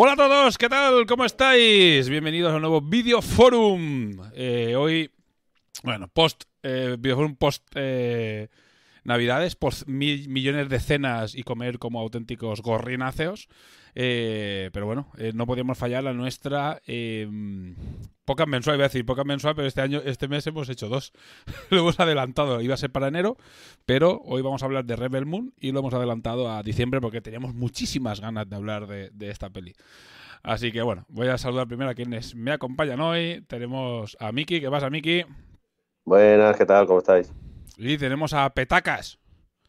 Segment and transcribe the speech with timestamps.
[0.00, 1.06] Hola a todos, ¿qué tal?
[1.06, 2.08] ¿Cómo estáis?
[2.08, 4.16] Bienvenidos a un nuevo Video Forum.
[4.32, 5.10] Eh, hoy,
[5.82, 8.48] bueno, post, eh, Video Forum post eh,
[9.04, 13.48] Navidades, mil millones de cenas y comer como auténticos gorrináceos.
[13.94, 17.28] Eh, pero bueno, eh, no podíamos fallar la nuestra eh,
[18.24, 21.12] poca mensual, iba a decir poca mensual, pero este año, este mes hemos hecho dos.
[21.70, 23.36] lo hemos adelantado, iba a ser para enero,
[23.86, 27.20] pero hoy vamos a hablar de Rebel Moon y lo hemos adelantado a diciembre porque
[27.20, 29.74] teníamos muchísimas ganas de hablar de, de esta peli.
[30.42, 33.44] Así que bueno, voy a saludar primero a quienes me acompañan hoy.
[33.48, 35.24] Tenemos a Miki, ¿qué pasa, Miki?
[36.04, 36.86] Buenas, ¿qué tal?
[36.86, 37.32] ¿Cómo estáis?
[37.80, 39.20] Y tenemos a Petacas,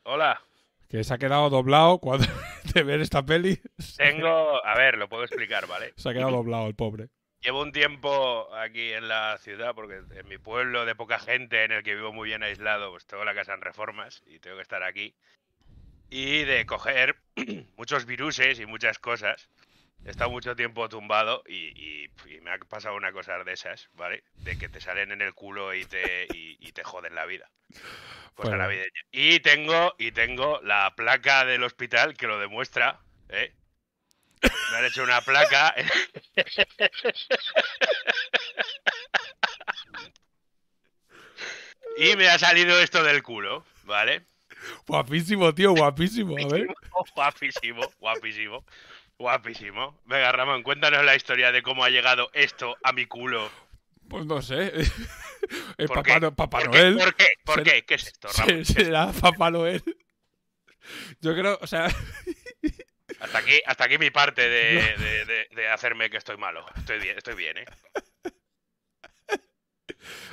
[0.02, 0.42] Hola.
[0.90, 2.26] que se ha quedado doblado cuando
[2.74, 3.62] de ver esta peli.
[3.98, 5.94] Tengo, a ver, lo puedo explicar, ¿vale?
[5.96, 7.10] Se ha quedado doblado el pobre.
[7.42, 11.72] Llevo un tiempo aquí en la ciudad, porque en mi pueblo de poca gente, en
[11.72, 14.64] el que vivo muy bien aislado, pues tengo la casa en reformas y tengo que
[14.64, 15.14] estar aquí.
[16.10, 17.16] Y de coger
[17.78, 19.50] muchos viruses y muchas cosas.
[20.06, 23.90] He estado mucho tiempo tumbado y, y- y me ha pasado una cosa de esas,
[23.94, 24.24] ¿vale?
[24.44, 27.50] De que te salen en el culo y te, y, y te joden la vida.
[28.34, 28.58] Cosa Bueno.
[28.64, 29.02] navideña.
[29.12, 33.54] Y tengo, y tengo la placa del hospital que lo demuestra, ¿eh?
[34.72, 35.76] Me han hecho una placa.
[41.98, 44.24] y me ha salido esto del culo, ¿vale?
[44.88, 46.38] Guapísimo, tío, guapísimo.
[46.38, 46.68] A ver.
[47.16, 48.66] Guapísimo, guapísimo,
[49.20, 50.00] guapísimo.
[50.06, 53.52] Venga, Ramón, cuéntanos la historia de cómo ha llegado esto a mi culo.
[54.10, 54.72] Pues no sé.
[55.78, 56.20] ¿Por Papá, qué?
[56.20, 56.78] No- Papá ¿Por qué?
[56.80, 56.98] Noel.
[56.98, 57.26] ¿Por qué?
[57.44, 57.86] ¿Por Será- qué?
[57.86, 58.66] ¿Qué es esto, Ramón?
[58.66, 59.84] se- Será Papá Noel.
[61.22, 61.88] Yo creo, o sea,
[63.20, 66.66] Hasta aquí, hasta aquí mi parte de, de- de- de hacerme que estoy malo.
[66.78, 67.66] Estoy bien, estoy bien, ¿eh?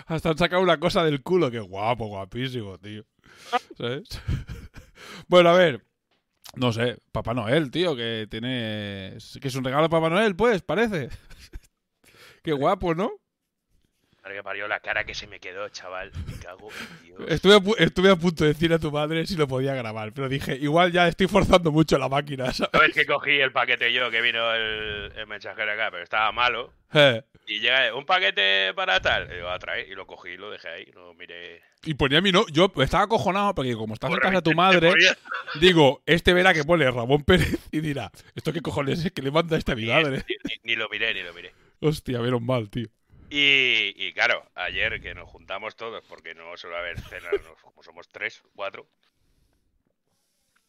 [0.07, 1.51] hasta han sacado una cosa del culo.
[1.51, 3.05] Que guapo, guapísimo, tío.
[3.77, 4.23] ¿Sabes?
[5.27, 5.85] Bueno, a ver.
[6.57, 9.19] No sé, Papá Noel, tío, que tiene.
[9.41, 11.11] Que es un regalo de Papá Noel, pues, parece.
[12.43, 13.13] Qué guapo, ¿no?
[14.27, 16.11] Madre que parió la cara que se me quedó, chaval.
[16.27, 17.21] Me cago en Dios.
[17.29, 20.13] Estuve a, pu- estuve a punto de decir a tu madre si lo podía grabar,
[20.13, 22.71] pero dije, igual ya estoy forzando mucho la máquina, ¿sabes?
[22.73, 26.73] ¿Sabes que cogí el paquete yo que vino el, el mensajero acá, pero estaba malo?
[26.93, 29.29] Eh, Y llega un paquete para tal.
[29.31, 29.89] Y digo, a traer.
[29.89, 30.91] Y lo cogí y lo dejé ahí.
[30.93, 31.63] No miré.
[31.85, 34.91] Y ponía mi no, yo estaba acojonado porque como estás en casa de tu madre,
[35.61, 39.31] digo, este verá que pone Ramón Pérez y dirá, ¿esto qué cojones es que le
[39.31, 40.25] manda este a mi madre?
[40.29, 41.53] Ni, ni- ni lo miré, ni lo miré.
[41.81, 42.89] Hostia, menos mal, tío.
[43.31, 47.33] Y, y claro, ayer que nos juntamos todos, porque no suele haber cenas,
[47.63, 48.87] como somos tres, cuatro.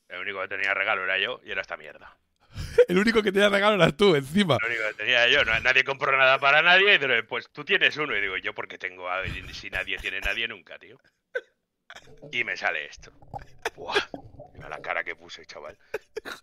[0.10, 2.16] El único que tenía regalo era yo y era esta mierda.
[2.88, 4.58] El único que tenía regalo eras tú, encima.
[4.62, 7.66] Lo único que tenía yo, no- nadie compró nada para nadie, y digo, pues tú
[7.66, 8.16] tienes uno.
[8.16, 9.22] Y digo, yo porque tengo a
[9.54, 10.98] si nadie tiene nadie nunca, tío.
[12.32, 13.12] Y me sale esto.
[13.76, 13.96] Buah,
[14.54, 15.78] mira la cara que puse, chaval.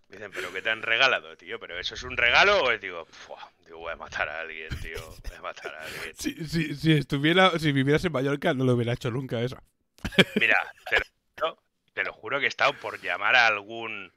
[0.09, 1.59] Me dicen, ¿pero qué te han regalado, tío?
[1.59, 2.65] ¿Pero eso es un regalo?
[2.65, 5.01] O es, digo, "Buah, digo, voy a matar a alguien, tío.
[5.29, 6.15] Voy a matar a alguien.
[6.17, 9.59] Si, si, si estuviera, si vivieras en Mallorca, no lo hubiera hecho nunca eso.
[10.37, 10.57] Mira,
[10.89, 11.05] te lo,
[11.37, 14.12] juro- te lo juro que he estado por llamar a algún,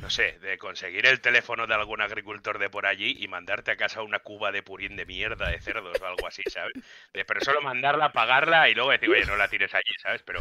[0.00, 3.76] no sé, de conseguir el teléfono de algún agricultor de por allí y mandarte a
[3.76, 6.74] casa una cuba de purín de mierda de cerdos o algo así, ¿sabes?
[7.12, 10.22] De, pero solo mandarla, pagarla y luego decir, oye, no la tires allí, ¿sabes?
[10.22, 10.40] Pero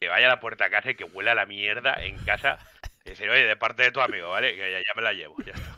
[0.00, 2.58] que vaya a la puerta a casa y que huela la mierda en casa.
[3.04, 4.54] Y decir, oye, de parte de tu amigo, ¿vale?
[4.54, 5.76] Que ya, ya me la llevo, ya está.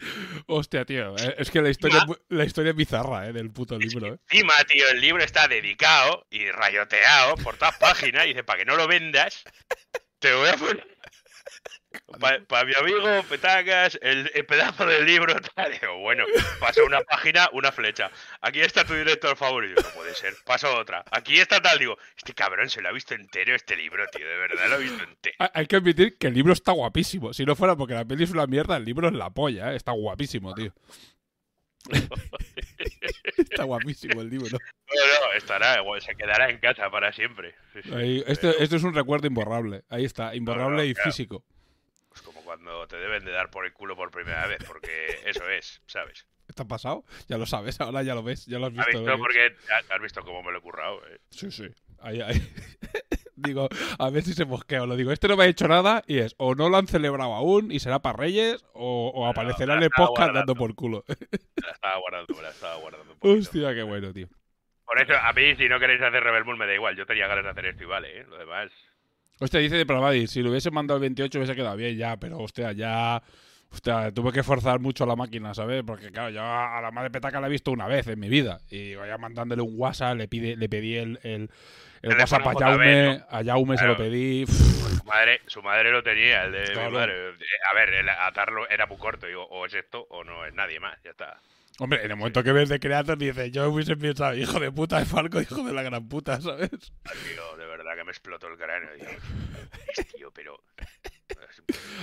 [0.46, 4.14] Hostia, tío, eh, es que la historia, la historia es bizarra, eh, del puto libro,
[4.14, 4.18] eh.
[4.28, 8.24] Encima, tío, el libro está dedicado y rayoteado por todas páginas.
[8.24, 9.44] Y dice, para que no lo vendas,
[10.18, 10.86] te voy a poner
[12.20, 15.72] Para mi amigo Petacas, el, el pedazo del libro, tal.
[16.00, 16.24] Bueno,
[16.60, 18.10] paso una página, una flecha.
[18.40, 19.82] Aquí está tu director favorito.
[19.82, 20.34] No puede ser.
[20.44, 21.04] Paso otra.
[21.10, 21.78] Aquí está tal.
[21.78, 24.26] Digo, este cabrón se lo ha visto entero este libro, tío.
[24.26, 25.36] De verdad lo ha visto entero.
[25.52, 27.32] Hay- que admitir que el libro está guapísimo.
[27.32, 29.76] Si no fuera porque la peli es una mierda, el libro es la polla, ¿eh?
[29.76, 30.72] Está guapísimo, tío.
[33.36, 34.50] está guapísimo el libro.
[34.50, 37.54] No, no, estará, igual, se quedará en casa para siempre.
[37.84, 39.82] Sí, esto, esto es un recuerdo imborrable.
[39.88, 41.10] Ahí está, imborrable no, y claro.
[41.10, 41.44] físico.
[42.50, 46.26] Cuando te deben de dar por el culo por primera vez, porque eso es, ¿sabes?
[46.48, 47.04] ¿Está pasado?
[47.28, 48.98] Ya lo sabes, ahora ya lo ves, ya lo has ¿Has visto.
[49.02, 49.14] visto?
[49.14, 49.18] ¿eh?
[49.18, 51.00] Porque has has visto cómo me lo he currado.
[51.06, 51.20] eh?
[51.30, 51.68] Sí, sí.
[52.00, 52.34] Ahí, ahí.
[53.36, 53.68] digo,
[54.00, 54.84] a ver si se mosquea.
[54.84, 57.34] Lo digo, este no me ha hecho nada y es o no lo han celebrado
[57.34, 61.04] aún y será para Reyes o, o aparecerá en el podcast dando por culo.
[61.64, 63.16] La estaba guardando, me la estaba guardando.
[63.20, 63.38] un.
[63.38, 64.26] Hostia, qué bueno, tío.
[64.86, 66.96] Por eso, a mí, si no queréis hacer Rebel Moon, me da igual.
[66.96, 68.24] Yo tenía ganas de hacer esto y vale, ¿eh?
[68.28, 68.72] Lo demás.
[69.40, 72.38] Hostia, dice de Pravadi, si lo hubiese mandado el 28 hubiese quedado bien ya, pero
[72.38, 73.22] hostia, ya...
[73.72, 75.84] Hostia, tuve que forzar mucho la máquina, ¿sabes?
[75.86, 78.58] Porque claro, yo a la madre petaca la he visto una vez en mi vida.
[78.68, 81.48] Y vaya mandándole un WhatsApp, le pide, le pedí el, el,
[82.02, 83.24] el WhatsApp a Jaume, ¿no?
[83.30, 84.44] a Jaume se lo pedí.
[84.44, 86.90] Su madre, su madre lo tenía, el de Claro.
[86.90, 87.12] mi madre.
[87.70, 89.28] A ver, el atarlo era muy corto.
[89.28, 91.00] Digo, o es esto o no es nadie más.
[91.04, 91.40] Ya está.
[91.82, 94.98] Hombre, en el momento que ves de Creator dices, yo hubiese pensado, hijo de puta
[94.98, 96.68] de Falco, hijo de la gran puta, ¿sabes?
[96.68, 98.90] Tío, de verdad que me explotó el cráneo.
[98.94, 99.08] Digo,
[99.96, 100.62] "Es, tío, pero.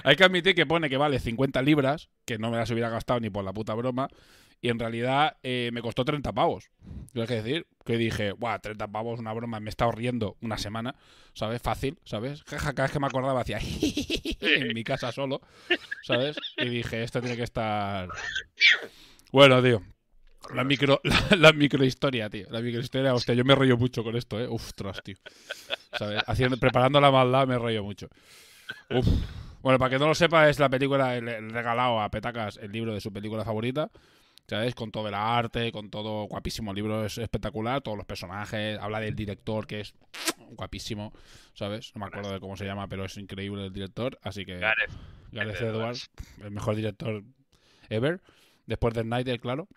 [0.03, 3.19] Hay que admitir que pone que vale 50 libras, que no me las hubiera gastado
[3.19, 4.07] ni por la puta broma,
[4.61, 6.71] y en realidad eh, me costó 30 pavos.
[7.13, 10.57] Tengo que decir que dije, guau, 30 pavos, una broma, me he estado riendo una
[10.57, 10.95] semana,
[11.33, 11.61] ¿sabes?
[11.61, 12.43] Fácil, ¿sabes?
[12.43, 13.59] Cada vez que me acordaba hacía
[14.41, 15.41] en mi casa solo,
[16.01, 16.35] ¿sabes?
[16.57, 18.09] Y dije, esto tiene que estar...
[19.31, 19.81] Bueno, tío.
[20.53, 22.47] La micro, la, la microhistoria, tío.
[22.49, 24.47] La microhistoria, hostia, yo me rollo mucho con esto, eh.
[24.47, 25.17] Uf, tras, tío.
[25.97, 26.21] ¿Sabes?
[26.27, 28.07] Haciendo, preparando la maldad me rollo mucho.
[28.89, 29.07] Uf.
[29.61, 32.71] Bueno, para que no lo sepa, es la película, le he regalado a Petacas el
[32.71, 33.89] libro de su película favorita.
[34.47, 34.75] ¿Sabes?
[34.75, 36.71] Con todo el arte, con todo guapísimo.
[36.71, 38.79] El libro es espectacular, todos los personajes.
[38.79, 39.93] Habla del director, que es
[40.51, 41.11] guapísimo.
[41.53, 41.91] ¿Sabes?
[41.95, 44.17] No me acuerdo de cómo se llama, pero es increíble el director.
[44.21, 44.57] Así que.
[44.57, 44.91] Gareth.
[45.33, 46.09] Gareth Gareth Edwards,
[46.41, 47.23] el mejor director
[47.89, 48.21] ever.
[48.67, 49.67] Después de Snyder, claro.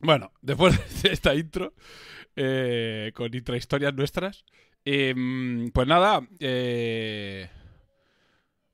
[0.00, 1.74] Bueno, después de esta intro,
[2.34, 4.44] eh, con intrahistorias nuestras,
[4.84, 7.48] em, pues nada, eh,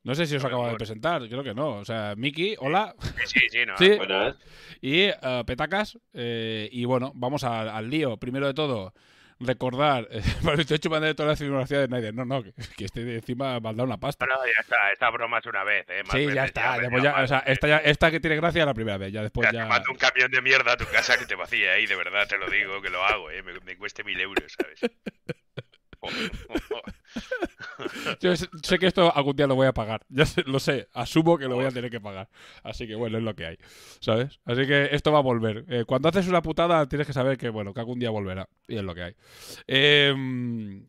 [0.03, 1.77] no sé si os acabo de presentar, creo que no.
[1.77, 2.95] O sea, Miki, hola.
[3.25, 3.73] Sí, sí, no.
[3.77, 3.97] Sí.
[3.97, 4.35] Buenas.
[4.81, 8.17] Y eh, Petacas, eh, y bueno, vamos al, al lío.
[8.17, 8.93] Primero de todo,
[9.41, 12.13] recordar, eh, para estoy chupando de toda la filmografía de Snyder.
[12.13, 14.25] No, no, que, que este encima me ha dado una pasta.
[14.25, 14.91] No, ya está.
[14.91, 16.03] Esta broma es una vez, ¿eh?
[16.03, 16.77] Más Sí, ya está.
[16.79, 17.43] después dio ya- o sea, ¿eh?
[17.53, 19.65] esta, ya- esta que tiene gracia la primera vez, ya después Te ya.
[19.65, 22.37] mando un camión de mierda a tu casa que te vacía ahí, de verdad, te
[22.37, 23.41] lo digo, que lo hago, ¿eh?
[23.43, 24.79] Me, me cueste mil euros, ¿sabes?
[28.19, 28.47] Yo sé,
[28.79, 30.01] que esto algún día lo voy a pagar.
[30.09, 32.29] Ya sé- lo sé, asumo que lo voy a tener que pagar.
[32.63, 33.57] Así que bueno, es lo que hay.
[33.99, 34.39] ¿Sabes?
[34.45, 35.65] Así que esto va a volver.
[35.69, 38.47] Eh, cuando haces una putada, tienes que saber que, bueno, que algún día volverá.
[38.67, 39.15] Y es lo que hay.
[39.67, 40.87] Em,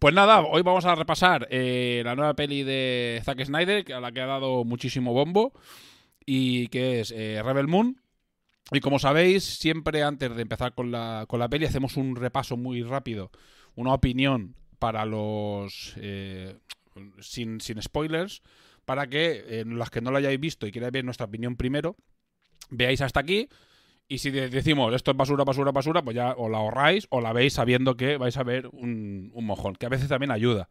[0.00, 4.12] pues nada, hoy vamos a repasar eh, la nueva peli de Zack Snyder, a la
[4.12, 5.52] que ha dado muchísimo bombo.
[6.26, 8.00] Y que es eh, Rebel Moon.
[8.72, 12.56] Y como sabéis, siempre antes de empezar con la, con la peli, hacemos un repaso
[12.56, 13.30] muy rápido,
[13.74, 15.94] una opinión para los.
[15.96, 16.56] eh,
[17.20, 18.42] sin, sin spoilers,
[18.84, 21.96] para que en las que no lo hayáis visto y queráis ver nuestra opinión primero,
[22.70, 23.48] veáis hasta aquí.
[24.06, 27.20] Y si de- decimos esto es basura, basura, basura, pues ya o la ahorráis o
[27.20, 30.68] la veis sabiendo que vais a ver un, un mojón, que a veces también ayuda.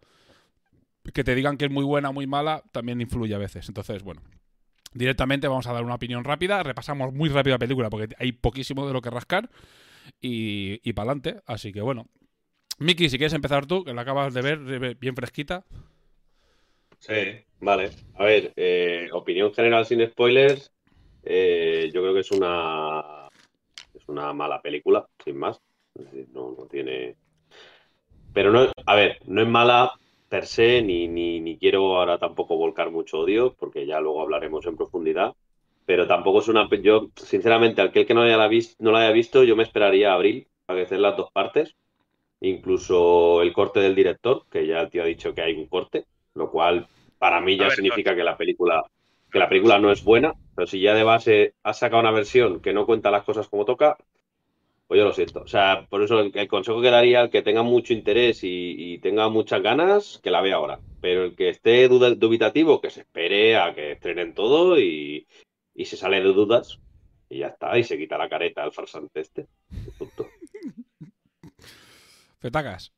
[1.14, 3.68] Que te digan que es muy buena muy mala también influye a veces.
[3.68, 4.22] Entonces, bueno,
[4.94, 6.63] directamente vamos a dar una opinión rápida.
[6.63, 9.50] Repasamos muy rápido la película porque hay poquísimo de lo que rascar.
[10.22, 11.42] Y, y para adelante.
[11.46, 12.08] Así que bueno.
[12.80, 15.63] Miki, si quieres empezar tú, que la acabas de ver bien fresquita.
[17.00, 17.13] Sí,
[17.60, 17.92] vale.
[18.15, 20.72] A ver, eh, opinión general sin spoilers.
[21.24, 23.27] eh, yo creo que es una
[23.94, 25.60] es una mala película, sin más.
[26.34, 27.15] No, tiene.
[28.34, 29.92] Pero no, a ver, no es mala
[30.30, 34.65] per se, ni, ni, ni quiero ahora tampoco volcar mucho odio, porque ya luego hablaremos
[34.65, 35.34] en profundidad.
[35.86, 36.68] Pero tampoco es una.
[36.82, 38.50] Yo, sinceramente, aquel que no, haya la
[38.80, 41.75] no haya visto, yo me esperaría a abril para que estén las dos partes.
[42.44, 46.06] Incluso el corte del director, que ya el tío ha dicho que hay un corte,
[46.36, 48.84] lo cual para mí ya ver, significa que la película
[49.32, 52.60] que la película no es buena, pero si ya de base has sacado una versión
[52.60, 53.98] que no cuenta las cosas como toca,
[54.88, 55.42] pues yo lo siento.
[55.42, 58.98] O sea, por eso el, consejo que daría al que tenga mucho interés y, y
[59.00, 60.80] tenga muchas ganas, que la vea ahora.
[61.02, 65.26] Pero el que esté dubitativo, que se espere a que estrenen todo y,
[65.74, 66.80] y se sale de dudas
[67.30, 69.48] y ya está, y se quita la careta al farsante este.
[69.98, 70.28] Punto.
[72.44, 72.92] Petacas.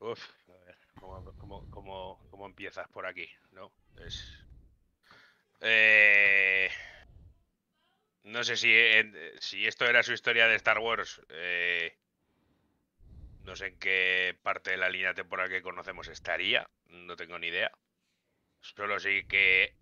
[0.00, 3.70] Uf, a ver, ¿cómo, cómo, cómo, cómo empiezas por aquí, ¿no?
[4.02, 4.16] Es.
[5.60, 6.70] Eh,
[8.24, 11.20] no sé si, en- si esto era su historia de Star Wars.
[11.28, 11.94] eh,
[13.44, 16.66] no sé en qué parte de la línea temporal que conocemos estaría.
[16.86, 17.70] No tengo ni idea.
[18.62, 19.74] Solo sí que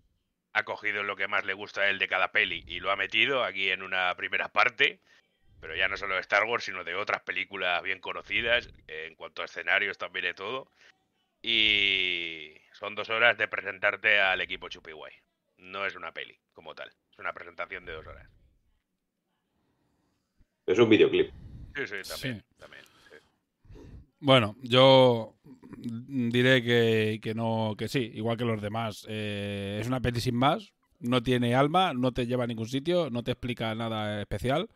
[0.51, 2.97] ha cogido lo que más le gusta a él de cada peli y lo ha
[2.97, 4.99] metido aquí en una primera parte.
[5.65, 9.41] Pero ya no solo de Star Wars, sino de otras películas bien conocidas, en cuanto
[9.41, 10.71] a escenarios también de todo.
[11.41, 15.11] Y son dos horas de presentarte al equipo Chupiguay.
[15.57, 18.29] No es una peli como tal, es una presentación de dos horas.
[20.67, 21.31] Es un videoclip.
[21.75, 22.43] Sí, sí, también.
[22.47, 22.55] Sí.
[22.59, 23.79] también, sí.
[24.19, 25.33] Bueno, yo
[25.79, 29.07] diré que, que no, que sí, igual que los demás.
[29.09, 33.09] Eh, es una peli sin más, no tiene alma, no te lleva a ningún sitio,
[33.09, 34.69] no te explica nada especial.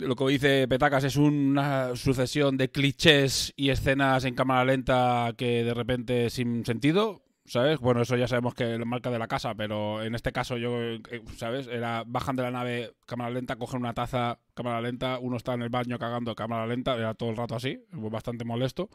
[0.00, 5.64] Lo que dice Petacas es una sucesión de clichés y escenas en cámara lenta que
[5.64, 7.78] de repente sin sentido, ¿sabes?
[7.78, 10.78] Bueno, eso ya sabemos que es marca de la casa, pero en este caso yo,
[10.80, 11.00] eh,
[11.36, 11.66] ¿sabes?
[11.68, 15.62] Era bajan de la nave cámara lenta, cogen una taza cámara lenta, uno está en
[15.62, 18.88] el baño cagando cámara lenta, era todo el rato así, bastante molesto.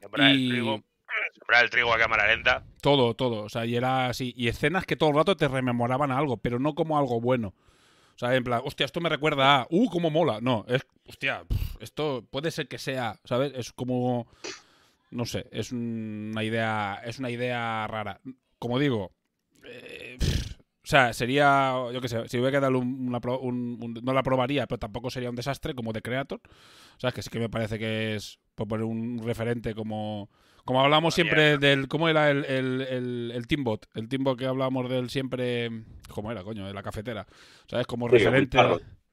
[0.00, 0.80] Sembrar Y- el trigo,
[1.34, 2.64] sembrar el trigo a cámara lenta.
[2.80, 3.42] Todo, todo.
[3.44, 4.32] O sea, y era así.
[4.36, 7.54] Y escenas que todo el rato te rememoraban algo, pero no como algo bueno.
[8.20, 10.40] O sea, en plan, hostia, esto me recuerda a, uh, cómo mola.
[10.42, 11.42] No, es, hostia,
[11.80, 13.52] esto puede ser que sea, ¿sabes?
[13.56, 14.26] Es como,
[15.10, 18.20] no sé, es una idea, es una idea rara.
[18.58, 19.12] Como digo,
[19.64, 20.18] eh,
[20.84, 24.22] o sea, sería, yo qué sé, si hubiera que darle un, una un- no la
[24.22, 26.40] probaría, pero tampoco sería un desastre como de Creator.
[26.96, 30.28] O sea, que sí que me parece que es, por poner un referente como,
[30.64, 33.86] como hablamos siempre del, ¿cómo era el, el, el, el Teambot?
[33.94, 35.70] El Teambot que hablábamos del siempre,
[36.08, 36.66] ¿cómo era, coño?
[36.66, 37.26] De la cafetera.
[37.66, 37.86] ¿Sabes?
[37.86, 38.58] Como Sí, el Will referente...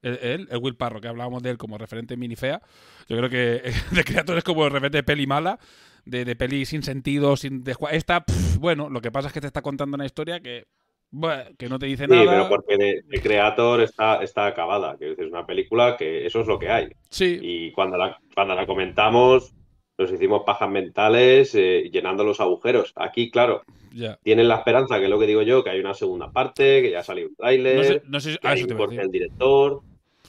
[0.00, 2.62] El, el, Will Parro, que hablábamos de él como referente mini fea.
[3.08, 5.58] Yo creo que de Creator es como de peli mala,
[6.04, 9.40] de, de peli sin sentido, sin de, esta, pff, bueno, lo que pasa es que
[9.40, 10.66] te está contando una historia que,
[11.10, 12.24] buah, que no te dice Sí, nada.
[12.30, 14.96] pero porque de Creator está, está acabada.
[14.98, 16.88] Que es una película que eso es lo que hay.
[17.10, 19.54] Sí, Y cuando la, cuando la comentamos,
[19.98, 22.92] nos hicimos pajas mentales eh, llenando los agujeros.
[22.96, 23.62] Aquí, claro,
[23.92, 24.16] ya.
[24.22, 26.90] tienen la esperanza, que es lo que digo yo, que hay una segunda parte, que
[26.90, 29.80] ya salió un tráiler, No sé, no sé si- que ah, hay un del director.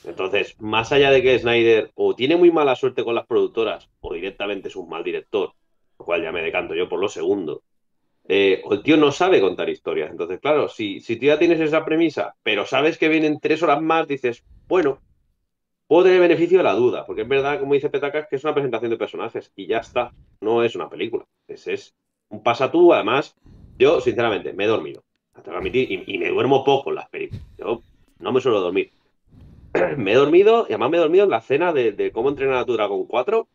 [0.05, 4.13] Entonces, más allá de que Snyder o tiene muy mala suerte con las productoras o
[4.13, 5.51] directamente es un mal director,
[5.99, 7.61] lo cual ya me decanto yo por lo segundo,
[8.31, 10.11] eh, el tío no sabe contar historias.
[10.11, 13.81] Entonces, claro, si, si tú ya tienes esa premisa, pero sabes que vienen tres horas
[13.81, 14.99] más, dices, bueno,
[15.87, 18.53] puedo tener beneficio de la duda, porque es verdad, como dice Petacas, que es una
[18.53, 21.25] presentación de personajes y ya está, no es una película.
[21.47, 21.95] Es, es
[22.29, 23.35] un pasa tú, además,
[23.79, 25.03] yo, sinceramente, me he dormido.
[25.73, 27.43] Y, y me duermo poco en las películas.
[27.57, 27.81] Yo
[28.19, 28.91] no me suelo dormir.
[29.97, 32.57] me he dormido, y además me he dormido en la escena de, de cómo entrenar
[32.57, 33.47] a tu Dragon 4,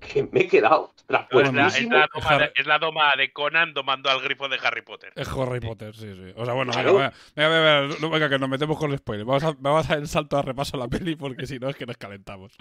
[0.00, 1.96] que me he quedado es, la, es, traspuestísimo.
[1.96, 5.12] la doma de, es la doma de Conan domando al grifo de Harry Potter.
[5.16, 6.32] Es Harry Potter, sí, sí.
[6.36, 6.94] O sea, bueno, Claro.
[6.94, 9.24] venga, venga, venga, venga, no, venga, que nos metemos con el spoiler.
[9.24, 11.68] Vamos a, vamos a dar el salto a repaso a la peli porque si no
[11.68, 12.52] es que nos calentamos.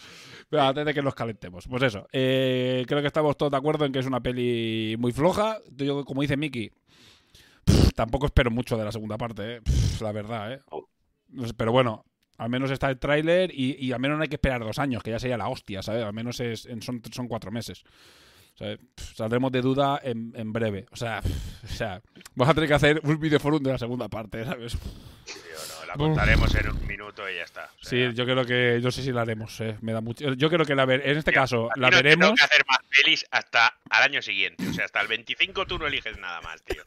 [0.49, 1.67] Pero antes de que nos calentemos.
[1.67, 5.11] Pues eso, eh, creo que estamos todos de acuerdo en que es una peli muy
[5.11, 5.59] floja.
[5.71, 6.71] Yo, como dice Miki,
[7.65, 10.59] pff, tampoco espero mucho de la segunda parte, eh, pff, la verdad, ¿eh?
[11.45, 12.05] Sé, Pero bueno,
[12.37, 15.03] al menos está el tráiler y, y al menos no hay que esperar dos años,
[15.03, 16.03] que ya sería la hostia, ¿sabes?
[16.03, 17.83] Al menos es, en- son, son cuatro meses.
[18.55, 18.77] ¿sabes?
[18.95, 20.85] Pff, Saldremos de duda en, en breve.
[20.91, 22.01] O sea, pff, o sea,
[22.35, 24.73] vamos a tener que hacer un videoforum de la segunda parte, ¿sabes?
[24.73, 25.35] Tío,
[25.79, 27.65] no, la contaremos en un minuto y ya está.
[27.65, 30.33] O sea, Sí, yo creo que, yo sé si la haremos, eh, me da mucho.
[30.33, 32.33] Yo creo que la ver, en este tío, caso, la no tengo veremos.
[32.39, 34.67] que hacer más pelis hasta al año siguiente.
[34.67, 36.83] O sea, hasta el 25 tú no eliges nada más, tío.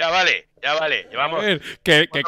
[0.00, 1.06] Ya vale, ya vale.
[1.10, 1.44] Llevamos.
[1.82, 2.22] que, que,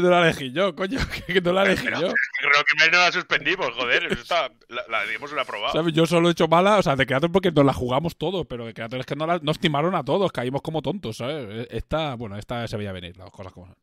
[0.00, 2.08] no la elegí yo, coño, que no la elegí Pero- yo.
[2.08, 4.04] Que no la suspendimos, joder.
[4.04, 5.72] eso está- la, la dimos una aprobada.
[5.72, 5.92] ¿Sabes?
[5.92, 8.66] Yo solo he hecho mala, o sea, de Creator porque nos la jugamos todos, pero
[8.66, 11.66] de Creator es que no la- nos timaron a todos, caímos como tontos, ¿sabes?
[11.70, 13.76] Esta, bueno, esta se veía venir, las cosas como son.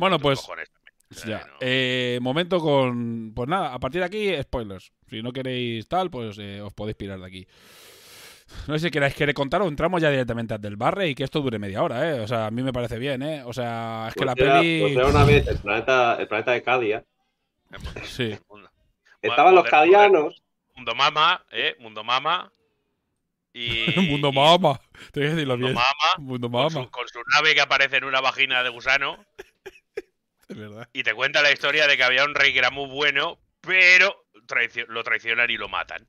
[0.00, 0.68] Bueno, pues- cojones
[1.24, 1.38] Ya.
[1.46, 3.32] no- Eh, momento con.
[3.32, 4.90] Pues nada, a partir de aquí, spoilers.
[5.08, 7.46] Si no queréis tal, pues eh, os podéis pirar de aquí.
[8.66, 11.24] No sé si queréis querer contar o entramos ya directamente al del barre y que
[11.24, 12.20] esto dure media hora, ¿eh?
[12.20, 13.42] O sea, a mí me parece bien, ¿eh?
[13.44, 14.80] O sea, es que la Pues era- peli.
[14.80, 17.04] pues era una vez el planeta, el planeta de Cadia.
[18.04, 18.38] Sí.
[19.22, 20.42] Estaban los cadianos.
[20.74, 21.74] Mundo Mama, ¿eh?
[21.80, 22.50] Mundo Mama.
[23.52, 23.86] Y.
[24.20, 24.80] Mundo mama.
[25.12, 25.74] Tengo que decirlo Mundo bien.
[25.74, 26.10] Mama.
[26.18, 26.70] Mundo Con mama.
[26.84, 29.24] su, con su nave que aparece en una vagina de gusano.
[30.48, 30.88] Es verdad.
[30.92, 34.26] Y te cuenta la historia de que había un rey que era muy bueno, pero
[34.46, 36.06] traicio- lo traicionan y lo matan.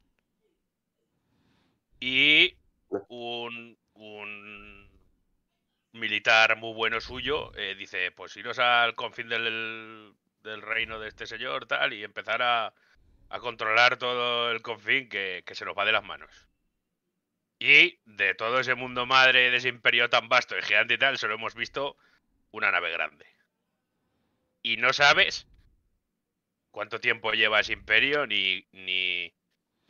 [2.08, 2.56] Y
[3.10, 4.92] un, un
[5.94, 11.26] militar muy bueno suyo eh, dice, pues iros al confín del, del reino de este
[11.26, 12.76] señor, tal, y empezar a,
[13.30, 16.48] a controlar todo el confín que, que se nos va de las manos.
[17.58, 21.18] Y de todo ese mundo madre, de ese imperio tan vasto y gigante y tal,
[21.18, 21.98] solo hemos visto
[22.52, 23.26] una nave grande.
[24.62, 25.48] Y no sabes
[26.70, 29.34] cuánto tiempo lleva ese imperio, ni, ni,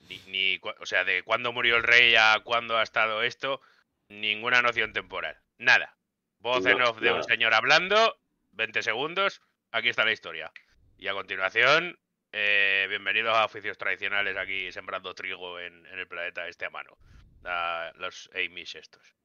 [0.09, 3.61] ni, ni o sea, de cuándo murió el rey a cuándo ha estado esto,
[4.09, 5.37] ninguna noción temporal.
[5.57, 5.97] Nada.
[6.39, 8.19] Voz en off de un señor hablando,
[8.51, 10.51] 20 segundos, aquí está la historia.
[10.97, 11.97] Y a continuación,
[12.31, 16.97] eh, bienvenidos a oficios tradicionales aquí sembrando trigo en, en el planeta este a mano.
[17.45, 19.15] A los Amish estos.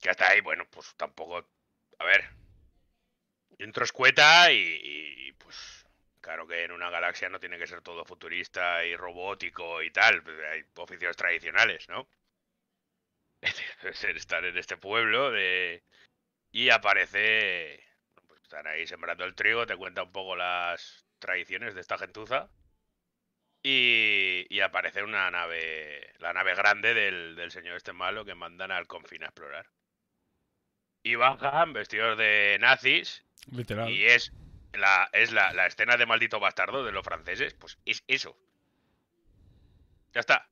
[0.00, 1.46] Que hasta ahí, bueno, pues tampoco.
[1.98, 2.24] A ver.
[3.58, 5.77] Intro escueta y, y, pues.
[6.20, 10.22] Claro que en una galaxia no tiene que ser todo futurista y robótico y tal.
[10.22, 12.08] pues Hay oficios tradicionales, ¿no?
[13.82, 15.84] Estar en este pueblo de.
[16.50, 17.84] Y aparece.
[18.26, 22.50] Pues están ahí sembrando el trigo, te cuenta un poco las tradiciones de esta gentuza.
[23.62, 28.70] Y, y aparece una nave, la nave grande del, del señor este malo que mandan
[28.70, 29.66] al confín a explorar.
[31.02, 33.90] Y bajan vestidos de nazis Literal.
[33.90, 34.32] y es
[34.72, 38.36] la, es la, la escena de maldito bastardo de los franceses, pues es eso.
[40.12, 40.48] Ya está.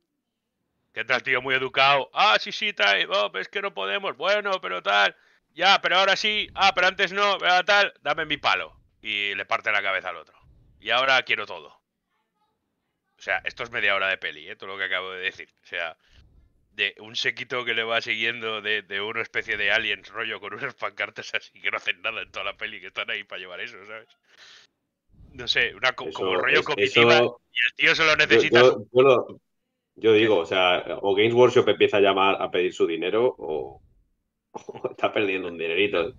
[0.92, 2.10] Que entra el tío muy educado.
[2.14, 3.06] Ah, sí, sí, tal.
[3.10, 4.16] Oh, pero es que no podemos.
[4.16, 5.14] Bueno, pero tal.
[5.54, 6.48] Ya, pero ahora sí.
[6.54, 7.38] Ah, pero antes no.
[7.64, 7.92] Tal.
[8.00, 8.74] Dame mi palo.
[9.02, 10.38] Y le parte la cabeza al otro.
[10.80, 11.68] Y ahora quiero todo.
[11.68, 14.56] O sea, esto es media hora de peli, ¿eh?
[14.56, 15.48] Todo lo que acabo de decir.
[15.62, 15.96] O sea,
[16.76, 20.52] de un sequito que le va siguiendo de, de una especie de aliens rollo con
[20.54, 23.40] unas pancartas así que no hacen nada en toda la peli, que están ahí para
[23.40, 24.08] llevar eso, ¿sabes?
[25.32, 28.60] No sé, una co- Eso- como rollo es- comitiva eso- y el tío solo necesita
[28.60, 29.40] yo- su- yo lo-
[29.96, 33.80] yo digo, o sea, o Games Workshop empieza a llamar a pedir su dinero o,
[34.84, 36.12] o está perdiendo un dinerito.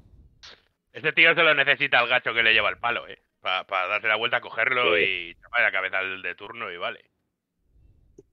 [0.91, 3.21] Este tío solo necesita al gacho que le lleva el palo, ¿eh?
[3.39, 5.03] Para darse la vuelta, cogerlo Sí.
[5.03, 7.05] y llamarle la cabeza al de turno y vale.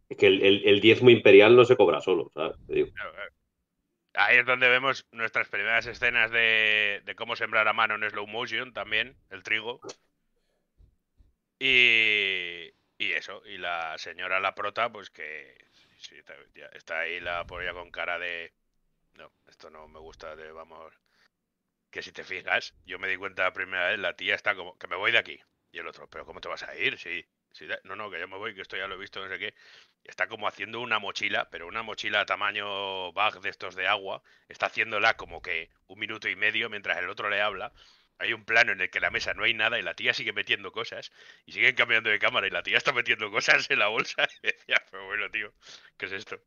[0.08, 2.56] Es que el, el- diezmo imperial no se cobra solo, ¿sabes?
[2.68, 2.88] Digo.
[4.14, 8.26] Ahí es donde vemos nuestras primeras escenas de, de cómo sembrar a mano en slow
[8.26, 9.80] motion también, el trigo.
[11.58, 15.56] Y, y eso, y la señora la prota, pues que
[16.72, 18.52] está, ahí la con cara de...
[19.14, 20.94] No, esto no me gusta, de vamos...
[21.90, 24.76] Que si te fijas, yo me di cuenta la primera vez, la tía está como,
[24.78, 25.40] que me voy de aquí.
[25.72, 26.98] Y el otro, pero ¿cómo te vas a ir?
[26.98, 27.24] Sí,
[27.84, 29.54] no, no, que yo me voy, que esto ya lo he visto, no sé qué.
[30.04, 34.22] Está como haciendo una mochila, pero una mochila tamaño bag de estos de agua.
[34.48, 37.72] Está haciéndola como que un minuto y medio mientras el otro le habla.
[38.18, 40.32] Hay un plano en el que la mesa no hay nada y la tía sigue
[40.32, 41.12] metiendo cosas.
[41.46, 44.26] Y siguen cambiando de cámara y la tía está metiendo cosas en la bolsa.
[44.42, 45.52] Y decía, pero bueno, tío,
[45.96, 46.40] ¿qué es esto?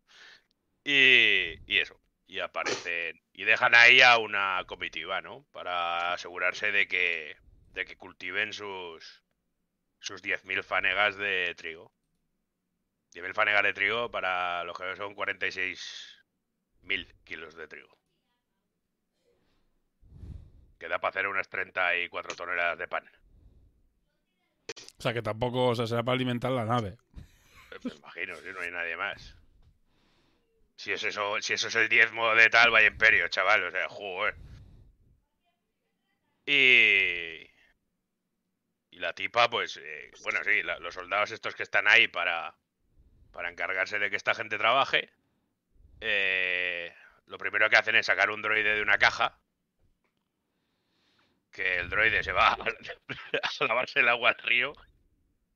[0.84, 2.00] Y, y eso.
[2.28, 3.22] Y aparecen.
[3.34, 5.46] Y dejan ahí a una comitiva, ¿no?
[5.52, 7.38] Para asegurarse de que,
[7.74, 9.24] de que cultiven sus,
[10.00, 11.92] sus 10.000 fanegas de trigo.
[13.14, 17.98] 10.000 fanegas de trigo para los que son 46.000 kilos de trigo.
[20.80, 23.10] Queda para hacer unas 34 toneladas de pan.
[25.00, 26.98] O sea, que tampoco o sea, será para alimentar la nave.
[27.72, 29.36] Eh, Me imagino, si no hay nadie más.
[30.76, 33.64] Si es eso, si eso es el diezmo de tal, vaya imperio, chaval.
[33.64, 34.36] O sea, joder.
[36.46, 37.47] Y.
[38.98, 39.78] Y la tipa, pues.
[39.78, 42.56] eh, bueno, sí, la- los soldados estos que están ahí para.
[43.32, 45.12] Para encargarse de que esta gente trabaje.
[46.02, 46.94] eh,
[47.28, 49.38] lo primero que hacen es sacar un droide de una caja.
[51.52, 54.74] Que el droide se va a, lavarse el agua al río.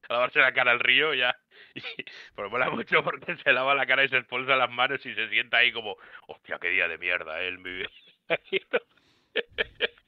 [0.10, 1.36] A lavarse la cara al río ya.
[1.76, 1.82] Y,
[2.36, 5.30] pues mola mucho porque se lava la cara y se expulsa las manos y se
[5.30, 5.96] sienta ahí como,
[6.28, 7.48] hostia, qué día de mierda, ¿eh?
[7.48, 7.90] el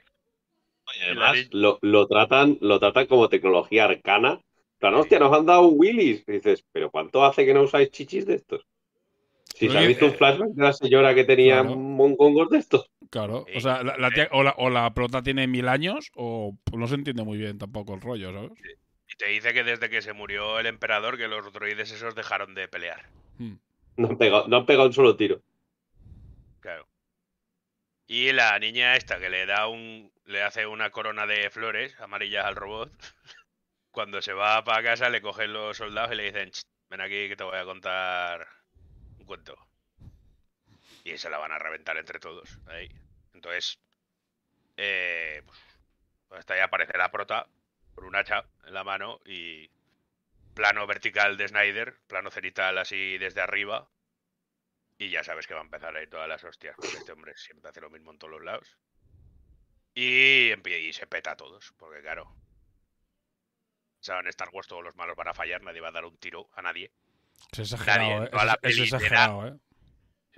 [0.93, 1.07] mi vida".
[1.07, 4.39] Y además lo, lo tratan, lo tratan como tecnología arcana.
[4.79, 6.23] Claro, hostia, nos han dado un Willis.
[6.27, 8.65] Y dices, ¿pero cuánto hace que no usáis chichis de estos?
[9.55, 11.75] Si se ha visto un flashback de la señora que tenía Claro.
[11.77, 12.89] mongongos de estos.
[13.11, 13.45] Claro.
[13.55, 16.79] O sea, la, la tía- o, la, o la prota tiene mil años o pues,
[16.79, 18.51] no se entiende muy bien tampoco el rollo, ¿sabes?
[19.07, 22.55] Y te dice que desde que se murió el emperador que los droides esos dejaron
[22.55, 23.03] de pelear.
[23.37, 23.53] Hmm.
[23.95, 25.39] No han pegado, no han pegado un solo tiro.
[28.07, 30.11] Y la niña esta que le da un.
[30.25, 32.91] le hace una corona de flores amarillas al robot.
[33.91, 37.27] Cuando se va para casa le cogen los soldados y le dicen, "Ch, ven aquí
[37.29, 38.47] que te voy a contar
[39.19, 39.55] un cuento.
[41.03, 42.59] Y se la van a reventar entre todos.
[42.67, 42.89] Ahí.
[43.33, 43.79] Entonces.
[44.77, 45.59] Eh, pues,
[46.27, 47.47] pues hasta ahí aparece la prota
[47.95, 49.69] con un hacha en la mano y
[50.55, 53.87] plano vertical de Snyder, plano cenital así desde arriba.
[55.03, 57.69] Y ya sabes que va a empezar ahí todas las hostias, porque este hombre siempre
[57.69, 58.77] hace lo mismo en todos los lados.
[59.93, 62.33] Y, empie- y se peta a todos, porque claro.
[63.99, 66.47] Saben Star Wars, todos los malos van a fallar, nadie va a dar un tiro
[66.53, 66.89] a nadie.
[67.51, 68.29] Es exagerado, Nadie en ¿eh?
[68.61, 69.53] Es, exagerado, ¿eh?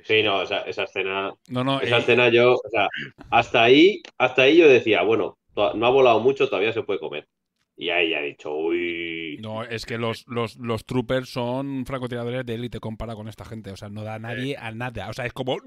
[0.04, 1.32] Sí, no, esa, esa escena.
[1.50, 2.88] No, no, Esa eh, escena yo, o sea,
[3.30, 7.28] hasta ahí, hasta ahí yo decía, bueno, no ha volado mucho, todavía se puede comer.
[7.78, 9.38] Y ahí ya he dicho, uy.
[9.42, 13.72] No, es que los, los, los troopers son francotiradores de élite comparado con esta gente.
[13.72, 15.10] O sea, no da a nadie a nada.
[15.10, 15.58] O sea, es como.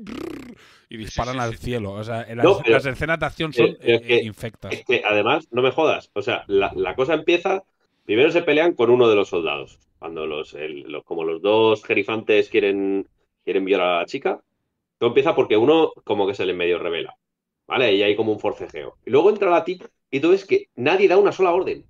[0.89, 1.65] Y disparan sí, sí, al sí.
[1.65, 1.93] cielo.
[1.93, 4.73] O sea, las, No, pero- las escenas de acción son es eh, que- infectas.
[4.73, 6.11] Es que además, no me jodas.
[6.15, 7.65] O sea, la, la cosa empieza.
[8.07, 9.79] Primero se pelean con uno de los soldados.
[9.99, 13.07] Cuando los, el- los- como los dos gerifantes quieren,
[13.45, 14.41] quieren violar a la chica.
[14.99, 17.17] Todo empieza porque uno como que se le medio revela.
[17.67, 17.95] ¿Vale?
[17.95, 18.97] Y hay como un forcejeo.
[19.05, 21.85] Y luego entra la tip y tú ves que nadie da una sola orden.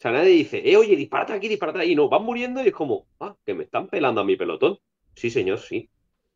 [0.00, 1.94] O sea, nadie dice, eh, oye, disparate aquí, disparate ahí.
[1.94, 4.78] No, van muriendo y es como, ah, que me están pelando a mi pelotón.
[5.14, 5.90] Sí, señor, sí.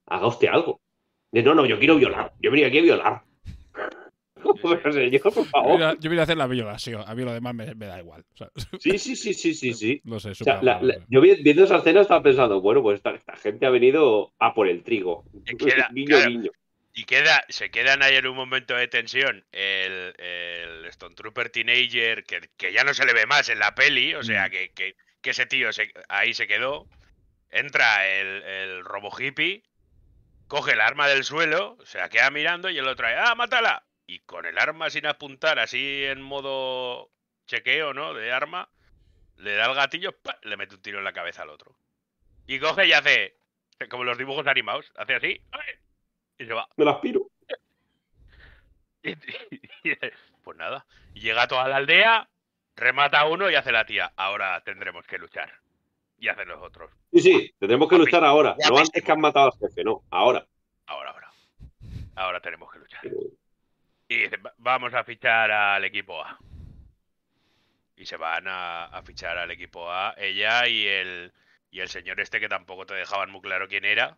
[0.06, 0.82] Haga usted algo.
[1.32, 2.34] Y, No, no, yo quiero violar.
[2.40, 3.22] Yo venía aquí a violar.
[4.62, 5.72] Pero señor, por Yo favor.
[5.72, 7.02] voy, a, yo voy a hacer la violación.
[7.06, 8.22] A mí lo demás me, me da igual.
[8.34, 10.00] O sea, Sí, sí, sí, sí, sí, sí.
[10.04, 12.96] no sé, O sea, la- la- yo vi- viendo esa escena estaba pensando, bueno, pues
[12.98, 15.24] esta, esta gente ha venido a por el trigo.
[15.46, 16.30] Es que era- guiño, claro.
[16.30, 16.50] guiño.
[16.96, 22.24] Y queda, se quedan ahí en un momento de tensión el, el Stone Trooper Teenager,
[22.24, 24.94] que, que ya no se le ve más en la peli, o sea, que, que-
[25.20, 26.86] que ese tío se- ahí se quedó.
[27.50, 29.64] Entra el, el robo hippie,
[30.46, 33.84] coge el arma del suelo, se la queda mirando y el otro ¡ah, mátala!
[34.06, 37.10] Y con el arma sin apuntar, así en modo
[37.46, 38.12] chequeo, ¿no?
[38.14, 38.68] De arma,
[39.36, 40.38] le da el gatillo, ¡pa!
[40.42, 41.76] le mete un tiro en la cabeza al otro.
[42.46, 43.36] Y coge y hace,
[43.90, 45.74] como los dibujos animados, hace así, ¡ay!
[46.38, 46.68] Y se va.
[46.76, 47.22] Me las piro.
[50.44, 52.28] Pues nada, llega toda la aldea,
[52.76, 54.12] remata a uno y hace la tía.
[54.16, 55.50] Ahora tendremos que luchar.
[56.18, 56.90] Y hacen los otros.
[57.12, 58.54] Sí, sí, tendremos que luchar ahora.
[58.70, 60.46] No antes que han matado al jefe, no, ahora.
[60.86, 61.30] Ahora, ahora.
[62.14, 63.00] Ahora tenemos que luchar.
[64.08, 66.38] Y dice, "Va- vamos a fichar al equipo A.
[67.96, 71.32] Y se van a, a fichar al equipo A, ella y el,
[71.70, 74.16] y el señor este que tampoco te dejaban muy claro quién era.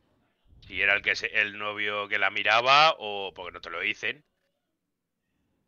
[0.61, 3.81] Si era el que se- el novio que la miraba o porque no te lo
[3.81, 4.23] dicen.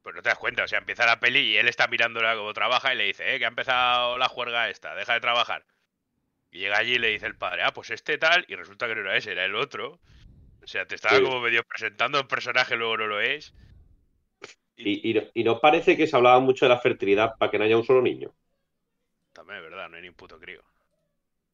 [0.02, 2.52] Pues no te das cuenta, o sea, empieza la peli y él está mirándola como
[2.54, 5.64] trabaja y le dice, eh, que ha empezado la juerga esta, deja de trabajar.
[6.52, 8.94] Y llega allí y le dice el padre, ah, pues este tal, y resulta que
[8.96, 10.00] no era ese, era el otro.
[10.62, 11.22] O sea, te estaba Sí.
[11.22, 13.54] como medio presentando el personaje, luego no lo es.
[14.76, 17.58] Y, y, no- y no parece que se hablaba mucho de la fertilidad para que
[17.58, 18.34] no haya un solo niño.
[19.32, 20.62] También es verdad, no hay ni un puto crío.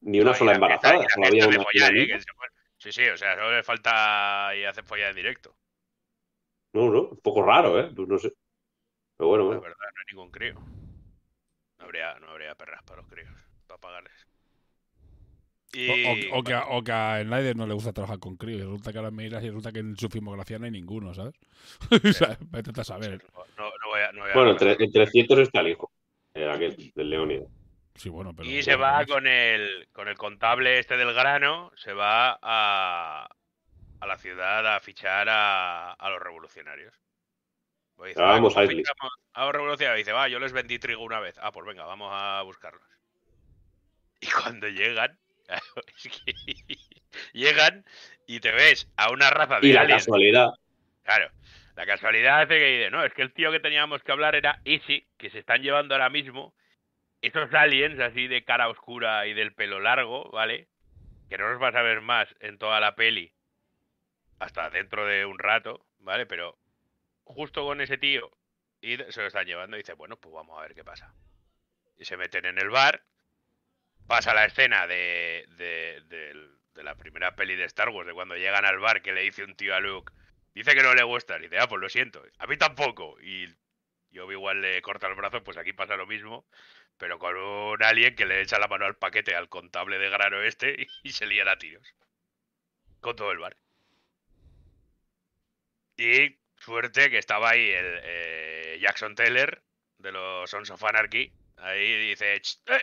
[0.01, 1.05] Ni una No, sola embarazada.
[1.09, 2.03] Solo había una, follar, una ¿eh?
[2.03, 2.15] niña.
[2.17, 2.47] que se fue-
[2.85, 5.55] Sí, sí, o sea, solo le falta y hace follar en directo.
[6.73, 7.89] No, no, un poco raro, ¿eh?
[7.95, 8.31] Pues no sé.
[9.17, 9.61] Pero bueno, bueno.
[9.61, 10.53] verdad, no hay ningún crío.
[11.79, 13.33] No habría, no habría perras para los críos,
[13.65, 14.13] para pagarles.
[15.73, 18.37] O, Y, o- o que, a- o que a Snyder no le gusta trabajar con
[18.37, 18.61] críos.
[18.61, 21.33] Resulta que ahora miras y resulta que en su filmografía no hay ninguno, ¿sabes?
[21.91, 23.25] o sea, vete a saber.
[23.57, 25.91] no, no voy a, no voy a Bueno, entre, entre 300 está el hijo.
[26.35, 27.49] El aquel, del Leónidas.
[27.95, 28.49] Sí, bueno, pero.
[28.49, 33.27] Y se va con el, con el contable este del grano, se va a,
[34.01, 36.93] a la ciudad a fichar a, a los revolucionarios.
[37.95, 38.77] Pues dice, Ah, "Va, vamos, ¿cómo Aisley".
[38.83, 41.37] fichamos A los revolucionarios dice, va, yo les vendí trigo una vez.
[41.41, 42.83] Ah, pues venga, vamos a buscarlos.
[44.19, 45.17] Y cuando llegan,
[45.95, 46.33] es que
[47.33, 47.85] llegan
[48.27, 50.03] y te ves a una raza de Y la aliens.
[50.03, 50.49] casualidad.
[51.03, 51.29] Claro.
[51.75, 54.59] La casualidad hace que dice, no, es que el tío que teníamos que hablar era
[54.65, 56.53] Easy, que se están llevando ahora mismo
[57.27, 60.67] esos aliens así de cara oscura y del pelo largo, ¿vale?
[61.29, 63.33] Que no los vas a ver más en toda la peli
[64.39, 66.25] hasta dentro de un rato, ¿vale?
[66.25, 66.57] Pero
[67.23, 68.29] justo con ese tío
[68.81, 71.13] y se lo están llevando y dice, bueno, pues vamos a ver qué pasa.
[71.97, 73.03] Y se meten en el bar,
[74.07, 76.01] pasa la escena de, de,
[76.73, 79.43] de la primera peli de Star Wars, de cuando llegan al bar que le dice
[79.43, 80.13] un tío a Luke,
[80.53, 83.17] dice que no le gusta, y dice, ah, pues lo siento, a mí tampoco.
[83.21, 83.47] Y
[84.15, 86.45] y Obi-Wan le corta el brazo, pues aquí pasa lo mismo,
[86.97, 90.41] pero con un alien que le echa la mano al paquete al contable de grano
[90.41, 91.95] este y, se lían a tiros.
[93.01, 93.55] Con todo el bar.
[95.97, 99.63] Y suerte que estaba ahí el eh, Jackson Taylor
[99.97, 101.31] de los Sons of Anarchy.
[101.57, 102.81] Ahí dice, "Ch, eh,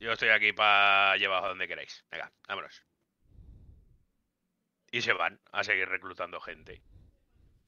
[0.00, 2.04] yo estoy aquí para llevar a donde queráis.
[2.10, 2.84] Venga, vámonos.
[4.90, 6.82] Y se van a seguir reclutando gente.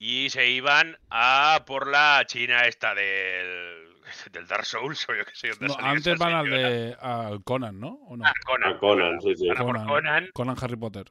[0.03, 4.01] Y se iban a por la China esta del,
[4.33, 5.49] del Dark Souls o yo qué sé.
[5.51, 7.99] dónde No, antes van al de al Conan, ¿no?
[8.09, 8.25] ¿O no?
[8.25, 8.73] Ah, Conan.
[8.73, 9.49] A Conan, sí, sí.
[9.49, 9.89] Van a por Conan.
[9.89, 10.31] Conan.
[10.33, 11.05] Conan Harry Potter.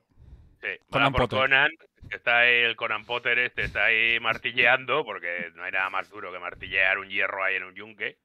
[0.60, 1.40] Sí, van Conan a por Potter.
[1.40, 1.72] Conan,
[2.10, 6.10] que está ahí el Conan Potter este, está ahí martilleando, porque no hay nada más
[6.10, 8.18] duro que martillear un hierro ahí en un yunque,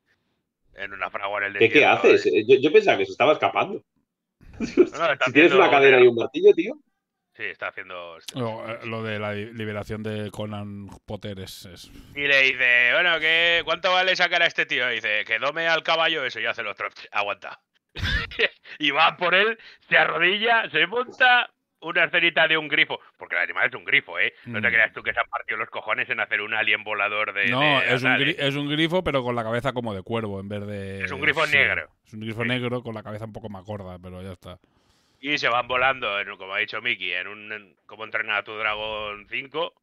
[0.77, 2.25] en una fragua en el ¿Qué, qué haces?
[2.25, 3.85] Yo, yo pensaba que se estaba escapando.
[4.59, 4.67] No, no,
[5.27, 6.79] si tienes una cadena y un martillo, tío.
[7.37, 8.17] Sí, está haciendo...
[8.37, 11.65] Lo, eh, lo de la li- liberación de Conan Potter es.
[11.67, 14.91] es- Y le dice, bueno, ¿qué, ¿cuánto vale sacar a este tío?
[14.93, 17.59] Y dice, que dome al caballo eso y hace los otro, aguanta.
[18.79, 23.43] y va por él, se arrodilla, se monta una escenita de un grifo, porque el
[23.43, 24.33] animal es un grifo, ¿eh?
[24.47, 24.73] No te Mm.
[24.73, 27.49] creas tú que se han partido los cojones en hacer un alien volador de...
[27.49, 30.49] No, de es un, es un grifo, pero con la cabeza como de cuervo en
[30.49, 31.05] vez de.
[31.05, 31.91] Es un grifo negro.
[32.07, 34.59] Es un grifo negro con la cabeza un poco más gorda, pero ya está.
[35.27, 38.53] Y se van volando, en, como ha dicho Mickey, en un como entrenar a tu
[38.57, 39.75] dragón 5.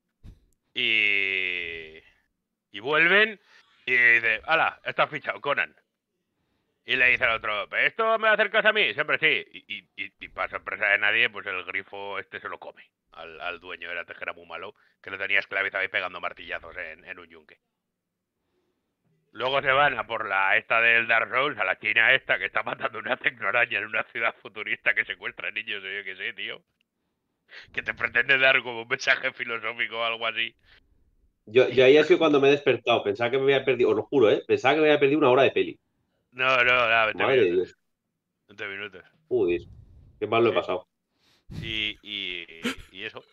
[0.75, 1.97] Y.
[2.71, 3.39] Y vuelven.
[3.85, 4.79] Y dice, ¡Hala!
[4.85, 5.75] Está fichado, Conan.
[6.85, 8.93] Y le dice al otro, "¿Pero ¿esto me acercas a mí?
[8.93, 9.45] Siempre sí.
[9.67, 12.83] Y, y, y- para sorpresa de nadie, pues el grifo este se lo come.
[13.13, 16.75] Al, al dueño era que era muy malo, que lo tenía esclavizado y pegando martillazos
[16.77, 17.59] en, en un yunque.
[19.31, 22.45] Luego se van a por la esta del Dark Souls, a la china esta, que
[22.45, 26.33] está matando una tecnoaraña en una ciudad futurista que secuestra niños, o yo qué sé,
[26.33, 26.61] tío.
[27.73, 30.53] Que te pretende dar como un mensaje filosófico o algo así.
[31.45, 33.03] Yo, yo ahí ha sido cuando me he despertado.
[33.03, 34.43] Pensaba que me había perdido, os lo juro, ¿eh?
[34.45, 35.79] Pensaba que me había perdido una hora de peli.
[36.31, 37.67] No, no, nada, 20 Madre minutos.
[37.67, 37.77] Dios.
[38.47, 39.03] 20 minutos.
[39.27, 39.61] Joder.
[40.19, 40.87] Qué mal lo he pasado.
[41.61, 42.45] Y, y,
[42.91, 43.23] y eso.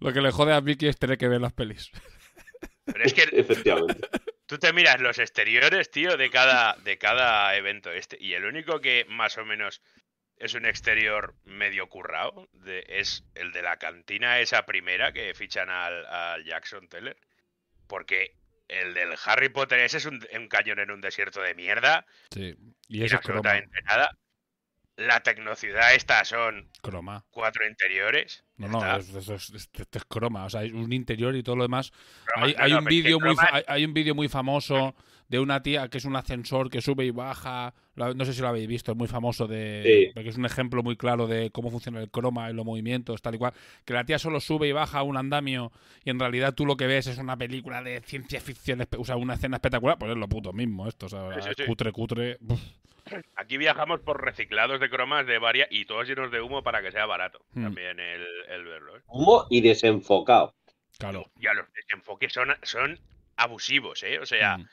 [0.00, 1.90] Lo que le jode a Vicky es tener que ver las pelis.
[2.84, 4.08] Pero es que Efectivamente.
[4.54, 8.16] Tú te miras los exteriores, tío, de cada, de cada evento este.
[8.20, 9.82] Y el único que más o menos
[10.36, 15.70] es un exterior medio currado de, es el de la cantina esa primera que fichan
[15.70, 17.16] al, al Jackson Teller.
[17.88, 18.36] Porque
[18.68, 22.06] el del Harry Potter ese es un, un cañón en un desierto de mierda.
[22.30, 22.54] Sí.
[22.86, 23.40] Y eso es croma.
[23.40, 24.16] absolutamente nada.
[24.96, 27.24] La tecnociudad esta son Croma.
[27.30, 28.44] cuatro interiores.
[28.56, 30.44] No, no, es, es, es- esto es croma.
[30.44, 31.90] O sea, hay un interior y todo lo demás.
[32.24, 34.94] Croma, Hay, no, hay no, un vídeo muy, hay, hay un vídeo muy famoso
[35.26, 37.74] de una tía que es un ascensor que sube y baja.
[37.96, 39.82] No sé si lo habéis visto, es muy famoso de.
[40.06, 40.10] Sí.
[40.14, 43.34] Porque es un ejemplo muy claro de cómo funciona el croma y los movimientos, tal
[43.34, 43.52] y cual.
[43.84, 45.72] Que la tía solo sube y baja un andamio
[46.04, 49.16] y en realidad tú lo que ves es una película de ciencia ficción, o sea,
[49.16, 49.98] una escena espectacular.
[49.98, 51.64] Pues es lo puto mismo esto, o sea, Sí, sí, es sí.
[51.66, 52.38] cutre, cutre.
[52.48, 52.60] Uf.
[53.36, 56.92] Aquí viajamos por reciclados de cromas de varias y todos llenos de humo para que
[56.92, 57.44] sea barato.
[57.52, 57.64] Hmm.
[57.64, 58.96] También el, el verlo.
[58.96, 59.02] ¿eh?
[59.06, 60.54] Humo y desenfocado.
[60.98, 61.30] Claro.
[61.36, 63.00] Ya los desenfoques son, son
[63.36, 64.18] abusivos, ¿eh?
[64.20, 64.68] O sea, Mm.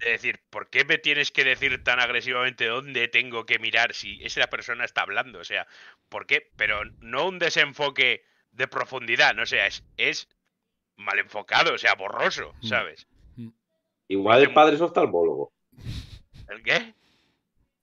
[0.00, 4.18] es decir, ¿por qué me tienes que decir tan agresivamente dónde tengo que mirar si
[4.24, 5.38] esa persona está hablando?
[5.40, 5.66] O sea,
[6.08, 6.50] ¿por qué?
[6.56, 10.28] Pero no un desenfoque de profundidad, no o sea, es, es
[10.96, 12.66] mal enfocado, o sea, borroso, Mm.
[12.66, 13.06] ¿sabes?
[14.08, 15.52] Igual el padre es oftalmólogo.
[16.48, 16.94] ¿El qué?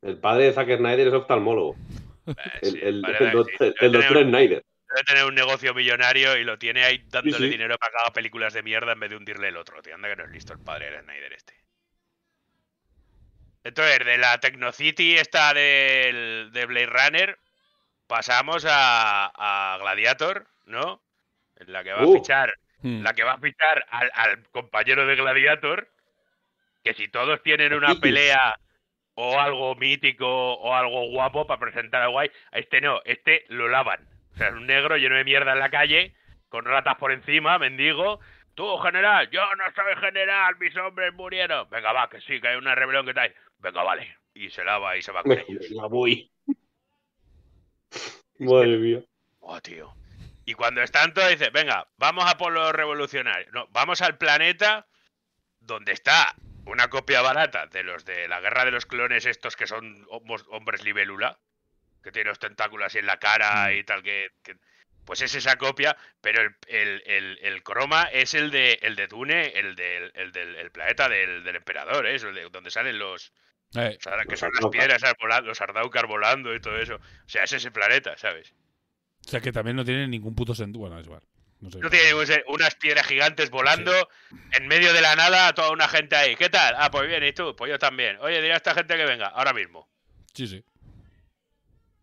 [0.05, 1.75] El padre de Zack Snyder es oftalmólogo.
[2.27, 4.63] Eh, El, doctor Snyder.
[4.89, 7.49] debe tener un negocio millonario y lo tiene ahí dándole sí.
[7.49, 9.81] dinero para que haga películas de mierda en vez de hundirle el otro.
[9.81, 11.53] Tío, anda que no es listo el padre de Snyder este.
[13.63, 17.37] Entonces, de la Tecnocity esta del, de Blade Runner,
[18.07, 19.31] pasamos a,
[19.73, 21.01] a Gladiator, ¿no?
[21.57, 22.13] En la que va a Uh.
[22.13, 23.01] fichar, Mm.
[23.01, 25.87] la que va a fichar al, al compañero de Gladiator,
[26.83, 28.59] que si todos tienen una pelea
[29.15, 33.67] o algo mítico o algo guapo para presentar a guay, a este no, este lo
[33.67, 34.07] lavan.
[34.33, 36.13] O sea, es un negro lleno de mierda en la calle,
[36.49, 38.19] con ratas por encima, mendigo.
[38.53, 41.69] Tú, general, yo no soy general, mis hombres murieron.
[41.69, 43.33] Venga, va, que sí, que hay una rebelión que tal.
[43.59, 44.17] Venga, vale.
[44.33, 45.69] Y se lava y se va con Me, ellos.
[45.71, 46.29] la voy.
[48.39, 48.99] Madre mía.
[49.39, 49.93] Oh, tío.
[50.45, 53.51] Y cuando están todos, dice, venga, vamos a por los revolucionarios.
[53.53, 54.87] No, vamos al planeta
[55.59, 59.67] donde está una copia barata de los de la guerra de los clones estos que
[59.67, 61.37] son hombres libélula,
[62.03, 64.29] que tienen los tentáculos así en la cara y tal, que...
[64.43, 64.55] que-
[65.05, 69.05] pues es esa copia, pero el, el, el- el croma es el de el de
[69.05, 72.15] Dune, el del, el del el planeta del, del emperador, ¿eh?
[72.15, 73.31] El de donde salen los...
[73.75, 75.03] Eh, o sea, que Los son las piedras
[75.43, 76.95] los Ardaukar volando y todo eso.
[76.95, 78.55] O sea, es ese planeta, ¿sabes?
[79.27, 80.79] o sea que también no tiene ningún puto sentido.
[80.79, 81.21] Bueno, es igual.
[81.61, 81.71] No,
[82.25, 82.43] sé.
[82.47, 83.91] Unas piedras gigantes volando
[84.51, 86.35] en medio de la nada, toda una gente ahí.
[86.35, 86.75] ¿Qué tal?
[86.77, 87.55] Ah, pues bien, ¿y tú?
[87.55, 88.17] Pues yo también.
[88.19, 89.89] Oye, diré a esta gente que venga, ahora mismo.
[90.33, 90.63] Sí, sí.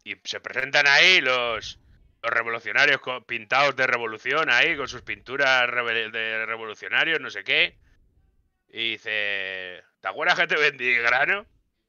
[0.05, 1.79] Y se presentan ahí los,
[2.23, 7.79] los revolucionarios con- pintados de revolución ahí, con sus pinturas de revolucionarios, no sé qué.
[8.69, 11.47] Y dice, ¿te acuerdas que te vendí grano?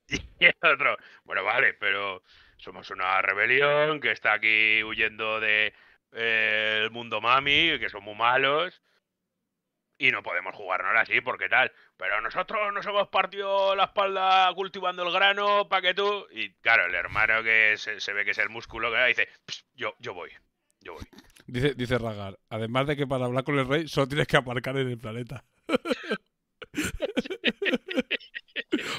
[0.39, 2.21] Y el otro, bueno, vale, pero
[2.58, 5.73] somos una rebelión que está aquí huyendo de
[6.13, 8.82] eh, el mundo mami, que son muy malos.
[9.97, 11.71] Y no podemos jugárnosla así, porque tal.
[11.97, 16.28] Pero nosotros nos hemos partido la espalda cultivando el grano para que tú.
[16.32, 19.65] Y claro, el hermano que se, se ve que es el músculo que dice: "Pss,
[19.76, 20.32] yo, yo voy,
[20.82, 21.04] yo voy.
[21.45, 24.76] Dice, dice Ragar, además de que para hablar con el rey solo tienes que aparcar
[24.78, 25.43] en el planeta.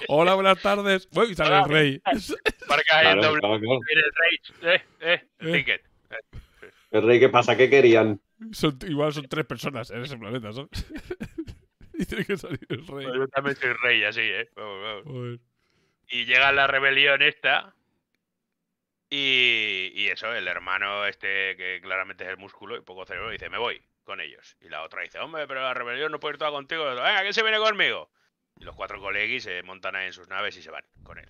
[0.09, 1.09] Hola, buenas tardes.
[1.13, 1.67] Uy, y sale el Hola.
[1.75, 2.01] rey.
[2.69, 3.81] Marca ahí en Claro, doble claro, claro.
[3.91, 4.75] el rey.
[4.75, 5.53] Eh, eh, Eh.
[5.53, 5.83] ticket.
[6.95, 7.57] El rey, ¿qué pasa?
[7.57, 8.21] ¿Qué querían?
[8.53, 10.71] Son- igual son tres personas en ese planeta, ¿sabes?
[11.95, 13.05] y tiene que salir el rey.
[13.05, 14.49] Yo también soy rey, así, ¿eh?
[14.55, 15.03] Vamos, vamos.
[15.05, 15.41] Joder.
[16.09, 17.75] Y llega la rebelión esta.
[19.11, 23.51] Y, y eso, el hermano este, que claramente es el músculo y poco cerebro, dice,
[23.51, 24.57] me voy con ellos.
[24.61, 26.85] Y la otra dice, hombre, pero la rebelión no puede ir toda contigo.
[26.85, 28.09] Venga, ¿quién se viene conmigo?
[28.61, 31.29] Y los cuatro colegis se montan ahí en sus naves y se van con él.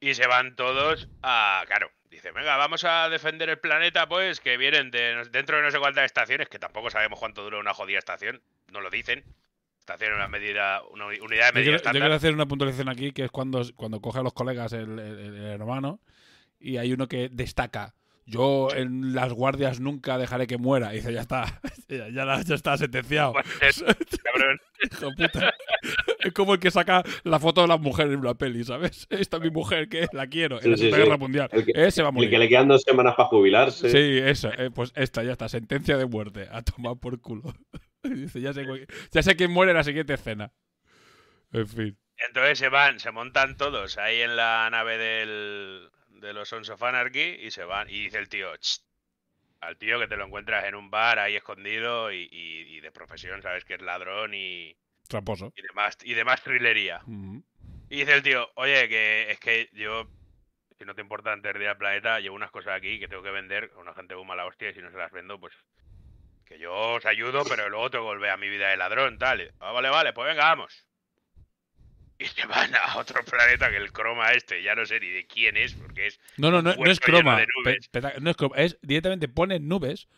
[0.00, 1.64] Y se van todos a...
[1.66, 5.70] Claro, dice, venga, vamos a defender el planeta, pues, que vienen de, dentro de no
[5.70, 8.40] sé cuántas estaciones, que tampoco sabemos cuánto dura una jodida estación,
[8.72, 9.24] no lo dicen.
[9.80, 12.02] Estación es una medida, una uni- unidad de medida yo estándar.
[12.02, 15.18] quiero hacer una puntualización aquí, que es cuando, cuando coge a los colegas el, el-
[15.18, 16.00] el hermano
[16.58, 17.94] y hay uno que destaca.
[18.26, 20.92] Yo en las guardias nunca dejaré que muera.
[20.94, 22.08] Y dice, ya está, ya,
[22.42, 23.34] ya está sentenciado.
[23.34, 24.60] Cabrón.
[24.90, 25.54] Hijo de puta.
[26.20, 29.06] Es como el que saca la foto de las mujeres en una peli, ¿sabes?
[29.10, 31.02] Esta es mi mujer, que la quiero, en la Segunda sí.
[31.02, 31.48] Guerra Mundial.
[31.52, 32.30] El que- Ese va a El morir.
[32.30, 33.90] que le quedan dos semanas para jubilarse.
[33.90, 34.50] Sí, eso.
[34.56, 35.48] eh, pues esta, ya está.
[35.48, 36.48] Sentencia de muerte.
[36.50, 37.54] A tomar por culo.
[38.02, 38.64] Dice, ya sé,
[39.12, 40.52] ya sé quién muere en la siguiente escena.
[41.52, 41.98] En fin.
[42.28, 46.82] Entonces se van, se montan todos ahí en la nave del, de los Sons of
[46.82, 47.88] Anarchy y se van.
[47.88, 48.52] Y dice el tío,
[49.60, 52.92] al tío que te lo encuentras en un bar ahí escondido y, y- y de
[52.92, 54.76] profesión, sabes que es ladrón y,
[55.08, 55.52] Tramposo.
[55.56, 57.00] y demás, y demás thrillería.
[57.06, 57.42] Ujú.
[57.88, 60.08] Y dice el tío, oye, que es que yo,
[60.78, 63.22] si no te importa antes de ir al planeta, llevo unas cosas aquí que tengo
[63.22, 65.54] que vender a una gente muy mala hostia y si no se las vendo, pues
[66.46, 69.40] que yo os ayudo, pero luego que volver a mi vida de ladrón, tal.
[69.40, 70.86] Y, "Ah, vale, vale, pues venga, vamos.
[72.18, 75.26] Y se van a otro planeta que el croma este, ya no sé ni de
[75.26, 77.44] quién es, porque es No, no, no, no es croma.
[78.20, 78.56] no es croma.
[78.56, 80.08] Es directamente ponen nubes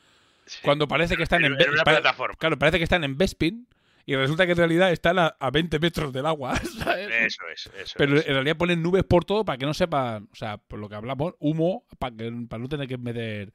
[0.45, 0.61] Sí.
[0.63, 2.37] cuando parece que están en, En una plataforma.
[2.39, 3.67] Claro, parece que están en Bespin
[4.05, 6.55] y resulta que en realidad están a, a 20 metros del agua.
[6.85, 7.09] ¿sabes?
[7.11, 8.27] Eso es, eso Pero es.
[8.29, 10.95] en realidad ponen nubes por todo para que no sepan, o sea, por lo que
[10.95, 13.53] hablamos, humo, para, que, para no tener que meter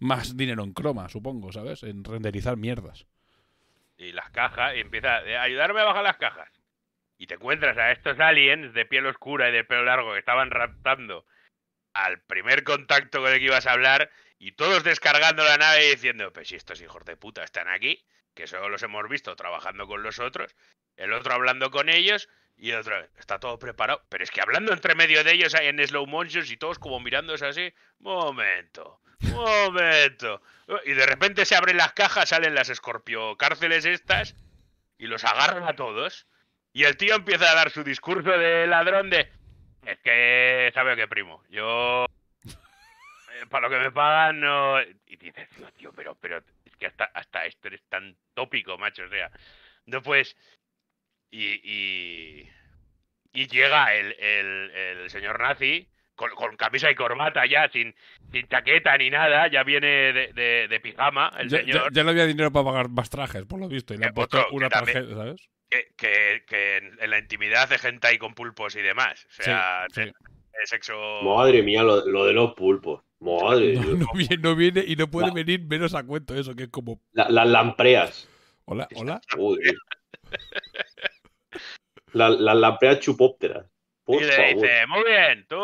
[0.00, 1.84] más dinero en croma, supongo, ¿sabes?
[1.84, 3.06] En renderizar mierdas.
[3.98, 6.48] y las cajas y empieza a ayudarme a bajar las cajas.
[7.22, 10.50] Y te encuentras a estos aliens de piel oscura y de pelo largo que estaban
[10.50, 11.24] raptando
[11.94, 15.90] al primer contacto con el que ibas a hablar y todos descargando la nave y
[15.90, 18.04] diciendo, pues si estos hijos de puta están aquí,
[18.34, 20.56] que solo los hemos visto trabajando con los otros,
[20.96, 24.72] el otro hablando con ellos y el otro, está todo preparado, pero es que hablando
[24.72, 30.42] entre medio de ellos en slow motion y todos como mirándose así, momento, momento.
[30.86, 34.34] Y de repente se abren las cajas, salen las escorpio cárceles estas
[34.98, 36.26] y los agarran a todos.
[36.72, 39.28] Y el tío empieza a dar su discurso de ladrón de...
[39.84, 41.42] Es que, ¿sabe qué, primo?
[41.50, 42.06] Yo...
[42.46, 44.80] eh, para lo que me pagan, no...
[44.80, 46.38] Y dices, tío, tío, pero, pero...
[46.64, 49.04] Es que hasta, hasta esto eres tan tópico, macho.
[49.04, 49.30] O sea,
[49.86, 50.36] no puedes...
[51.30, 51.60] Y...
[51.62, 52.48] Y,
[53.34, 57.94] y llega el, el, el señor nazi con, con camisa y corbata ya, sin,
[58.30, 59.48] sin chaqueta ni nada.
[59.48, 61.84] Ya viene de, de, de pijama el Ya, señor.
[61.84, 64.08] ya- ya no había dinero para pagar más trajes, por lo visto, y le Eh,
[64.08, 65.48] han puesto que una tarjeta, ¿sabes?
[65.72, 69.24] Que, que, que en, en la intimidad hace gente ahí con pulpos y demás.
[69.38, 70.00] O sea, sí.
[70.02, 70.94] de- de sexo.
[71.22, 73.02] Madre mía, lo, lo de los pulpos.
[73.20, 76.54] Madre No, no viene, no viene y no puede La- venir menos a cuento eso,
[76.54, 78.28] que es como, La- las lampreas.
[78.66, 79.20] hola, hola.
[79.34, 79.74] Joder.
[82.12, 83.66] La- Las lampreas chupópteras.
[84.04, 84.54] Por y le favor.
[84.54, 85.56] dice, muy bien, tú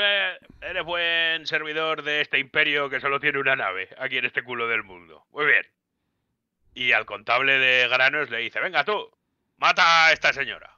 [0.00, 4.42] eh, eres buen servidor de este imperio que solo tiene una nave aquí en este
[4.42, 5.24] culo del mundo.
[5.30, 5.64] Muy bien.
[6.74, 9.10] Y al contable de granos le dice, venga tú,
[9.62, 10.76] mata a esta señora.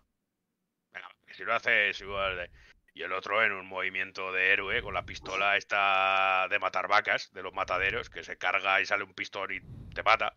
[0.93, 2.51] Venga, que si lo haces igual de...
[2.97, 7.33] Y el otro en un movimiento de héroe con la pistola esta de matar vacas,
[7.33, 9.61] de los mataderos, que se carga y sale un pistón y
[9.95, 10.37] te mata.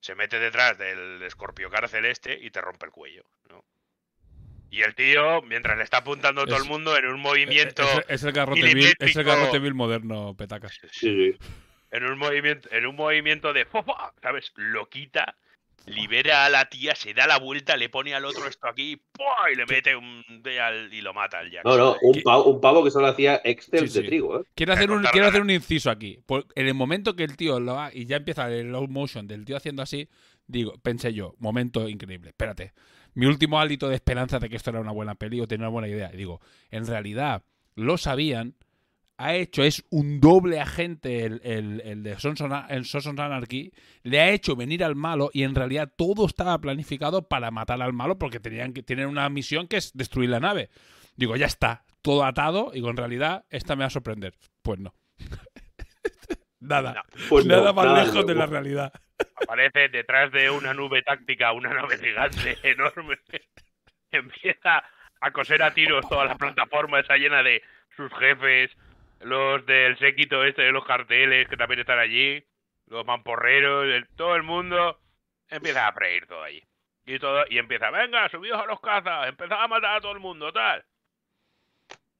[0.00, 3.62] Se mete detrás del escorpio cárcel este y te rompe el cuello, ¿no?
[4.70, 7.82] Y el tío, mientras le está apuntando a todo Es- el mundo en un movimiento,
[7.82, 10.80] Es, es el garrote vil, es el garrote vil moderno, petacas.
[10.92, 11.38] Sí, sí.
[11.90, 13.66] en un movimiento, en un movimiento de.
[14.22, 14.50] ¿sabes?
[14.56, 15.36] Lo quita,
[15.86, 19.50] libera a la tía, se da la vuelta, le pone al otro esto aquí, ¡pua!
[19.52, 21.64] y le mete un de al- y lo mata al Jack.
[21.64, 24.02] No, no, un pavo, un pavo que solo hacía Excel Sí, sí.
[24.02, 24.44] de trigo, ¿eh?
[24.54, 26.18] Quiero hacer, un, quiero hacer un inciso aquí.
[26.26, 29.26] Por- en el momento que el tío lo ha, y ya empieza el low motion
[29.26, 30.08] del tío haciendo así,
[30.46, 32.72] digo, pensé yo, momento increíble, espérate.
[33.14, 35.72] Mi último hálito de esperanza de que esto era una buena peli o tenía una
[35.72, 36.10] buena idea.
[36.12, 36.40] Y digo,
[36.70, 37.42] en realidad
[37.74, 38.54] lo sabían,
[39.24, 42.50] ha hecho, es un doble agente el, el- el de Sons of,
[43.20, 47.80] Anarchy, le ha hecho venir al malo y en realidad todo estaba planificado para matar
[47.82, 50.70] al malo porque tenían que tienen una misión que es destruir la nave.
[51.16, 54.34] Digo, ya está, todo atado, y en realidad esta me va a sorprender.
[54.62, 54.94] Pues no.
[56.60, 56.94] nada.
[56.94, 58.92] No, Pues no, nada más nada lejos de la realidad.
[59.36, 63.18] aparece detrás de una nube táctica, una nave gigante enorme.
[64.10, 64.82] Empieza
[65.20, 67.62] a coser a tiros toda la plataforma esa llena de
[67.96, 68.70] sus jefes,
[69.22, 72.44] los del séquito este de los carteles que también están allí,
[72.86, 75.00] los mamporreros, el- todo el mundo
[75.48, 76.62] empieza a freír todo allí.
[77.04, 80.20] Y todo y empieza, venga, subidos a los cazas, empezad a matar a todo el
[80.20, 80.84] mundo, tal.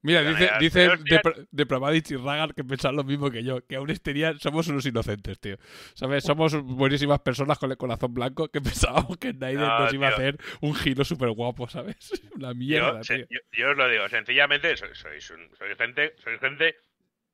[0.05, 3.89] Mira, dice, dice Depra- Depravadich y Ragar que pensan lo mismo que yo, que aún
[3.89, 5.55] estarían, somos unos inocentes, tío.
[5.93, 6.25] ¿Sabes?
[6.25, 8.59] Somos buenísimas personas con el corazón blanco que
[9.07, 11.95] pensábamos que Snyder No, nos iba a hacer un giro súper guapo, ¿sabes?
[12.35, 13.27] Una mierda, yo, se- tío.
[13.29, 16.75] yo- yo os lo digo, sencillamente sois, sois, un- sois gente, sois gente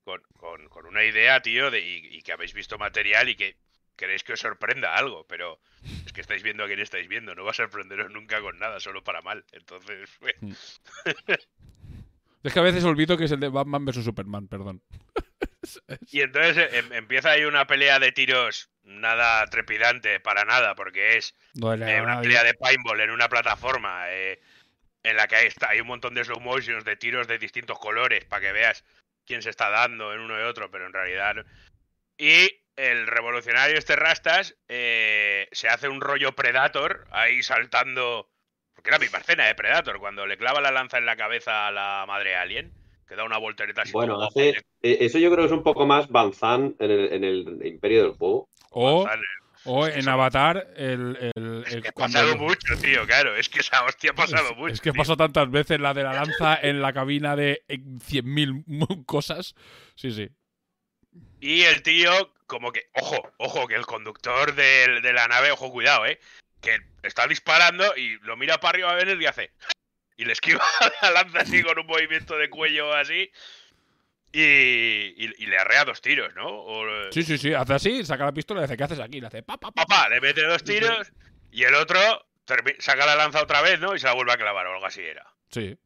[0.09, 3.55] con, con- con una idea, tío, de, y, y que habéis visto material y que
[3.95, 5.59] queréis que os sorprenda algo, pero
[6.05, 8.79] es que estáis viendo a quién estáis viendo, no va a sorprenderos nunca con nada,
[8.79, 9.45] solo para mal.
[9.51, 10.35] Entonces, pues,
[12.43, 14.81] Es que a veces olvido que es el de Batman vs Superman, perdón.
[16.11, 21.17] Y entonces eh, em- empieza ahí una pelea de tiros nada trepidante para nada, porque
[21.17, 24.39] es No eh, una pelea de paintball en una plataforma eh,
[25.03, 27.77] en la que hay, está- hay un montón de slow motions de tiros de distintos
[27.77, 28.83] colores para que veas
[29.29, 31.43] quién se está dando en uno y otro, pero en realidad no.
[32.17, 38.27] Y el revolucionario este Rastas eh, se hace un rollo Predator ahí saltando,
[38.73, 41.71] porque era mi escena de Predator, cuando le clava la lanza en la cabeza a
[41.71, 42.73] la madre alien,
[43.07, 43.91] que da una voltereta así.
[43.91, 44.49] Bueno, hace,
[44.81, 48.01] eh, eso yo creo que es un poco más Banzan en el, en el Imperio
[48.01, 48.49] del Juego.
[48.71, 49.07] O.
[49.65, 51.31] o en Avatar, el.
[51.35, 53.35] el, Es el- que ha cuando- pasado mucho, tío, claro.
[53.35, 54.73] Es que esa hostia ha pasado es, mucho.
[54.73, 58.63] es que pasó tantas veces la de la lanza en la cabina de en 100.000
[59.05, 59.55] cosas.
[59.95, 60.29] Sí, sí.
[61.41, 62.11] Y el tío,
[62.47, 66.19] como que, ojo, ojo, que el conductor del- de la nave, ojo, cuidado, eh,
[66.61, 69.51] que está disparando y lo mira para arriba a ver y hace.
[70.17, 70.61] Y le esquiva
[71.01, 73.31] la lanza así con un movimiento de cuello así.
[74.31, 76.47] Y, y- y le arrea dos tiros, ¿no?
[76.47, 77.53] O, Sí, sí, sí.
[77.53, 79.19] Hace así, saca la pistola y dice, ¿qué haces aquí?
[79.19, 79.85] Le hace pa, pa, pa.
[79.85, 81.11] papá, le mete dos tiros
[81.51, 81.99] y el otro
[82.79, 83.95] saca la lanza otra vez, ¿no?
[83.95, 85.25] Y se la vuelve a clavar o algo así era.
[85.49, 85.77] Sí.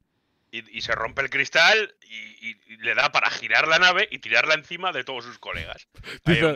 [0.51, 4.07] Y, y se rompe el cristal y, y- y le da para girar la nave
[4.11, 5.87] y tirarla encima de todos sus colegas.
[6.25, 6.55] Dice-.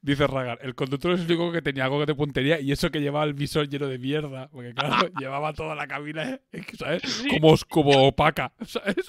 [0.00, 3.00] Dice Ragar, el conductor es el único que tenía algo de puntería y eso que
[3.00, 4.48] llevaba el visor lleno de mierda.
[4.48, 6.64] Porque claro, llevaba toda la cabina, ¿eh?
[6.78, 7.24] ¿sabes?
[7.30, 9.06] Como, como opaca, ¿sabes?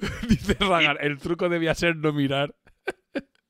[0.28, 2.54] Dice Ragar, el truco debía ser no mirar.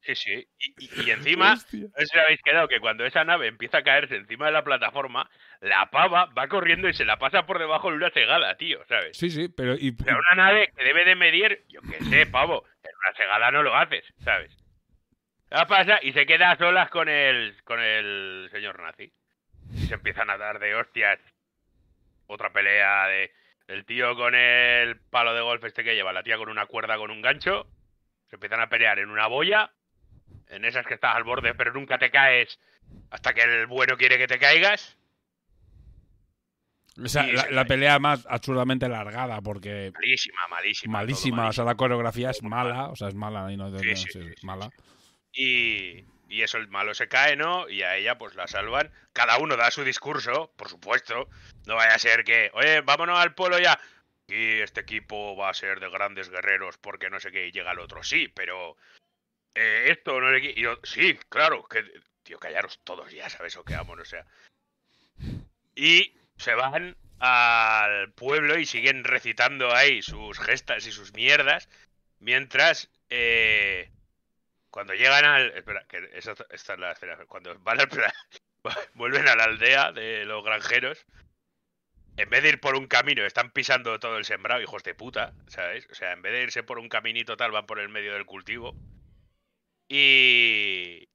[0.02, 0.48] Sí, sí.
[0.58, 1.80] Y, y- y encima, Hostia.
[1.82, 4.64] no sé si habéis quedado que cuando esa nave empieza a caerse encima de la
[4.64, 5.28] plataforma,
[5.60, 9.16] la pava va corriendo y se la pasa por debajo de una cegada, tío, ¿sabes?
[9.16, 9.74] Sí, sí, pero...
[9.74, 13.16] Y, O sea, una nave que debe de medir, yo qué sé, pavo, en una
[13.16, 14.56] cegada no lo haces, ¿sabes?
[15.50, 19.12] La pasa y se queda a solas con el, con el señor nazi.
[19.74, 21.18] Y se empiezan a dar de hostias.
[22.26, 23.32] Otra pelea de
[23.70, 26.96] el tío con el palo de golf este que lleva, la tía con una cuerda
[26.96, 27.66] con un gancho.
[28.28, 29.70] Se empiezan a pelear en una boya.
[30.48, 32.58] En esas que estás al borde, pero nunca te caes
[33.10, 34.96] hasta que el bueno quiere que te caigas.
[37.02, 39.92] o sea, la, pelea más absurdamente largada porque...
[39.94, 40.92] Malísima, malísima.
[40.92, 43.78] todo Malísima, o sea, la coreografía es mala, o sea, es mala y no, no-
[43.78, 44.70] Sí, no- sí, sí, sí, sí, mala.
[45.32, 47.68] Y, y eso, el malo se cae, ¿no?
[47.68, 48.92] Y a ella, pues la salvan.
[49.12, 51.28] Cada uno da su discurso, por supuesto.
[51.66, 53.80] No vaya a ser que, oye, vámonos al pueblo ya.
[54.28, 57.72] Y este equipo va a ser de grandes guerreros porque no sé qué, y llega
[57.72, 58.04] el otro.
[58.04, 58.76] Sí, pero
[59.56, 60.36] eh, esto no.
[60.38, 61.84] Y yo, sí, claro, que,
[62.22, 63.56] tío, callaros todos ya, ¿sabes?
[63.56, 64.24] O que vamos, o sea.
[65.74, 71.68] Y se van al pueblo y siguen recitando ahí sus gestas y sus mierdas.
[72.20, 73.90] Mientras, eh,
[74.70, 75.52] cuando llegan al.
[75.56, 77.16] Espera, que esta es la escena.
[77.26, 77.88] Cuando van al.
[78.94, 81.06] vuelven a la aldea de los granjeros.
[82.16, 85.32] En vez de ir por un camino, están pisando todo el sembrado, hijos de puta,
[85.46, 85.88] ¿sabes?
[85.90, 88.26] O sea, en vez de irse por un caminito tal, van por el medio del
[88.26, 88.74] cultivo.
[89.88, 91.08] Y.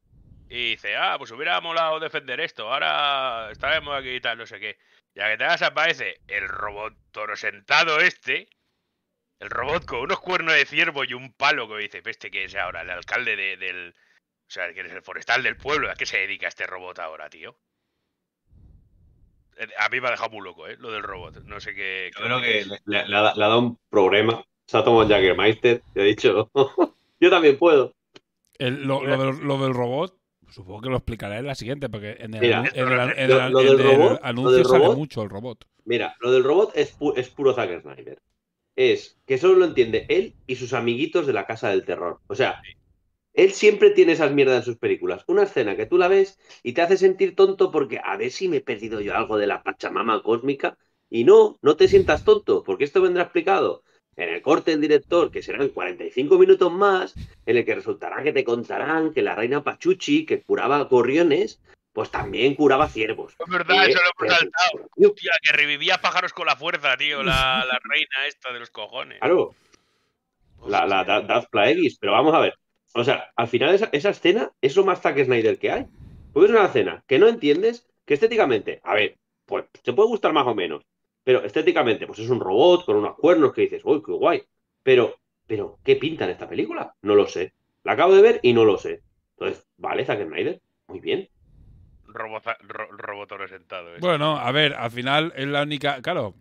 [0.48, 4.60] Y dice, ah, pues hubiera molado defender esto, ahora estaremos aquí y tal, no sé
[4.60, 4.78] qué.
[5.16, 8.48] Ya que te vas aparece el robot toro sentado este,
[9.40, 12.56] el robot con unos cuernos de ciervo y un palo que dice, este que es
[12.56, 13.90] ahora, el alcalde de- del...
[14.48, 15.90] O sea, que es el forestal del pueblo.
[15.90, 17.58] ¿A qué se dedica este robot ahora, tío?
[19.58, 20.76] Eh, A mí me ha dejado muy loco, ¿eh?
[20.80, 21.44] Lo del robot.
[21.46, 22.12] No sé qué...
[22.18, 24.44] Yo creo que le, le- le ha, le ha dado un problema.
[24.68, 26.50] Se ha tomado Jaggermeister y ha dicho,
[27.20, 27.94] yo también puedo.
[28.58, 30.18] El- lo, lo del, lo del robot,
[30.50, 33.14] supongo que lo explicaré en la siguiente, porque en el, Mira, anu- en el, an-
[33.18, 35.66] en lo- el- lo en robot- lo anuncio sale robot- mucho el robot.
[35.86, 38.20] Mira, lo del robot es, pu- es puro Zack Snyder.
[38.76, 42.20] Es que solo lo entiende él y sus amiguitos de la Casa del Terror.
[42.28, 42.62] O sea,
[43.34, 45.24] él siempre tiene esas mierdas en sus películas.
[45.28, 48.48] Una escena que tú la ves y te hace sentir tonto porque a ver si
[48.48, 50.78] me he perdido yo algo de la Pachamama cósmica.
[51.10, 53.84] Y no, no te sientas tonto, porque esto vendrá explicado
[54.16, 57.14] en el corte del director, que serán 45 minutos más,
[57.46, 61.62] en el que resultará que te contarán que la reina Pachuchi, que curaba gorriones,
[61.96, 63.36] pues también curaba ciervos.
[63.40, 64.90] Es verdad, Eh, eso lo hemos saltado.
[64.98, 67.24] Hostia, que revivía pájaros con la fuerza, tío.
[67.24, 69.18] La, la reina esta de los cojones.
[69.20, 69.56] Claro,
[70.68, 72.54] la, la Da- Darth Plagueis, pero vamos a ver.
[72.94, 75.86] O sea, al final esa, esa escena es lo más Zack Snyder que hay.
[76.34, 79.16] Porque es una escena que no entiendes, que estéticamente, a ver,
[79.46, 80.84] pues te puede gustar más o menos.
[81.24, 84.44] Pero estéticamente, pues es un robot con unos cuernos que dices, uy, qué guay.
[84.84, 85.16] Pero,
[85.48, 86.94] pero, ¿qué pinta en esta película?
[87.04, 87.54] No lo sé.
[87.86, 89.02] La acabo de ver y no lo sé.
[89.38, 91.30] Entonces, vale, Zack Snyder, muy bien.
[92.16, 92.88] Roboza- ro-.
[93.96, 93.98] ¿eh?
[94.00, 96.02] Bueno, a ver, al final es la única.
[96.02, 96.36] Claro,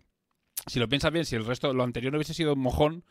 [0.67, 3.03] si lo piensas bien, si el resto, lo anterior no hubiese sido un mojón,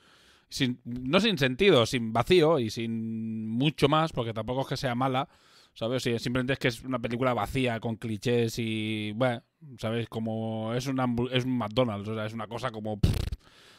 [0.49, 4.95] sin, no sin sentido, sin vacío y sin mucho más, porque tampoco es que sea
[4.95, 5.29] mala,
[5.75, 6.03] ¿sabes?
[6.03, 9.13] Sí, simplemente es que es una película vacía, con clichés y.
[9.15, 9.43] Bueno,
[9.79, 10.09] ¿sabes?
[10.09, 12.99] Como es, una, es un McDonald's, o sea, es una cosa como.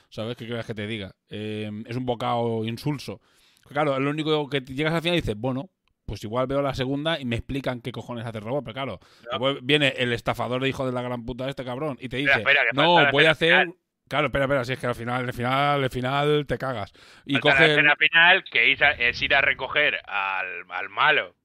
[0.10, 0.38] ¿Sabes?
[0.38, 1.14] ¿Qué quieres que te diga?
[1.30, 3.20] Eh, es un bocado insulso.
[3.68, 5.70] Claro, lo único que llegas al final y dices, bueno,
[6.06, 8.64] pues igual veo la segunda y me explican qué cojones hace el robot.
[8.66, 12.10] Pero claro, viene el estafador de hijo de la gran puta de este cabrón y
[12.10, 13.68] te dice, Espera, espera, que no, la voy a hacer...
[14.08, 16.94] Claro, espera, espera, si es que al final, al final, al final te cagas.
[17.26, 17.66] Y la coge...
[17.66, 21.36] escena final que es, es ir a recoger al, al malo,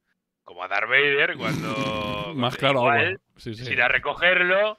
[0.44, 2.32] como a Darth Vader, cuando.
[2.34, 3.20] Más claro igual, agua.
[3.38, 3.62] Sí, sí.
[3.62, 4.78] es ir a recogerlo,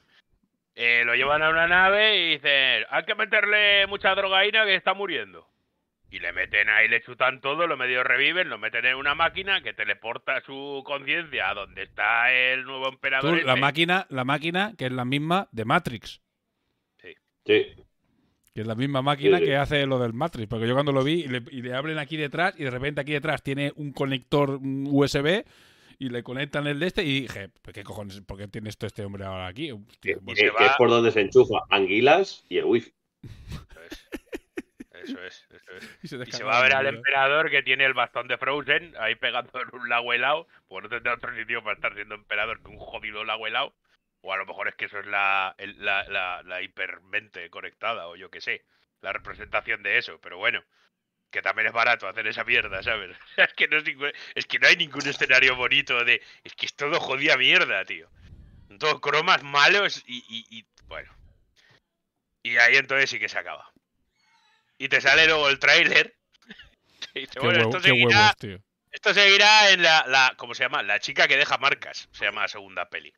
[0.75, 4.93] eh, lo llevan a una nave y dicen: hay que meterle mucha drogaína que está
[4.93, 5.47] muriendo.
[6.11, 9.63] Y le meten ahí, le chutan todo, lo medio reviven, lo meten en una máquina
[9.63, 13.43] que teleporta su conciencia a donde está el nuevo Tú, emperador.
[13.45, 16.21] la máquina, la máquina que es la misma de Matrix.
[17.01, 17.13] Sí.
[17.45, 17.65] Sí.
[18.53, 19.49] Que es la misma máquina Sí, sí.
[19.49, 20.49] que hace lo del Matrix.
[20.49, 22.99] Porque yo cuando lo vi y le, y le abren aquí detrás y de repente
[22.99, 25.45] aquí detrás tiene un conector USB
[25.97, 28.19] y le conectan el de este y dije, ¿pero ¿qué cojones?
[28.19, 29.71] ¿Por qué tiene esto este hombre ahora aquí?
[29.71, 32.91] Hostia, Que, pues- que- que es por donde se enchufa anguilas y el wifi.
[35.03, 35.83] Eso es, eso es.
[36.03, 38.37] y se Y se descarga va a ver al emperador que tiene el bastón de
[38.37, 42.15] Frozen ahí pegando en un lago helado, pues no tendrá otro sitio para estar siendo
[42.15, 43.73] emperador que un jodido lago helado.
[44.21, 48.15] O a lo mejor es que eso es la, la, la, la hipermente conectada, o
[48.15, 48.63] yo qué sé,
[49.01, 50.19] la representación de eso.
[50.21, 50.63] Pero bueno,
[51.31, 53.17] que también es barato hacer esa mierda, ¿sabes?
[53.37, 56.21] es, que no es, ningún- es que no hay ningún escenario bonito de.
[56.43, 58.09] Es que es todo jodida mierda, tío.
[58.79, 61.11] Todo cromas malos y, y, y- bueno.
[62.43, 63.70] Y ahí entonces sí que se acaba.
[64.83, 66.15] Y te sale luego el tráiler.
[67.13, 68.57] y dice, Qué, bueno, huevo- esto qué seguirá, huevos, tío.
[68.91, 70.33] esto seguirá en la, la.
[70.37, 70.81] ¿Cómo se llama?
[70.83, 72.09] La chica que deja marcas.
[72.11, 73.13] Se llama la segunda peli.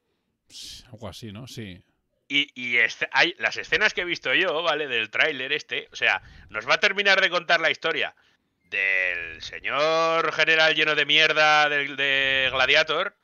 [0.92, 1.48] Algo así, ¿no?
[1.48, 1.82] Sí.
[2.28, 4.88] Y, y este- hay las escenas que he visto yo, ¿vale?
[4.88, 5.88] Del tráiler este.
[5.92, 8.16] O sea, nos va a terminar de contar la historia
[8.64, 13.16] del señor general lleno de mierda del de Gladiator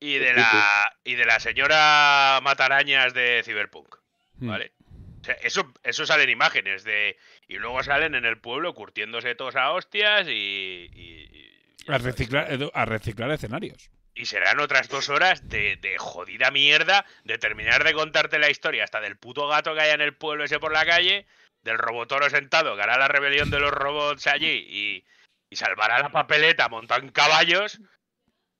[0.00, 3.96] y de la y de la señora matarañas de Cyberpunk,
[4.38, 4.48] Hmm.
[4.48, 4.72] ¿vale?
[5.20, 9.56] O sea, eso, eso salen imágenes de y luego salen en el pueblo curtiéndose todos
[9.56, 13.90] a hostias y, y- y- A reciclar, Edu, a reciclar escenarios.
[14.14, 18.84] y serán otras dos horas de, de jodida mierda de terminar de contarte la historia
[18.84, 21.26] hasta del puto gato que hay en el pueblo ese por la calle,
[21.62, 25.04] del robotoro sentado que hará la rebelión de los robots allí y,
[25.50, 27.80] y salvará la papeleta montado en caballos.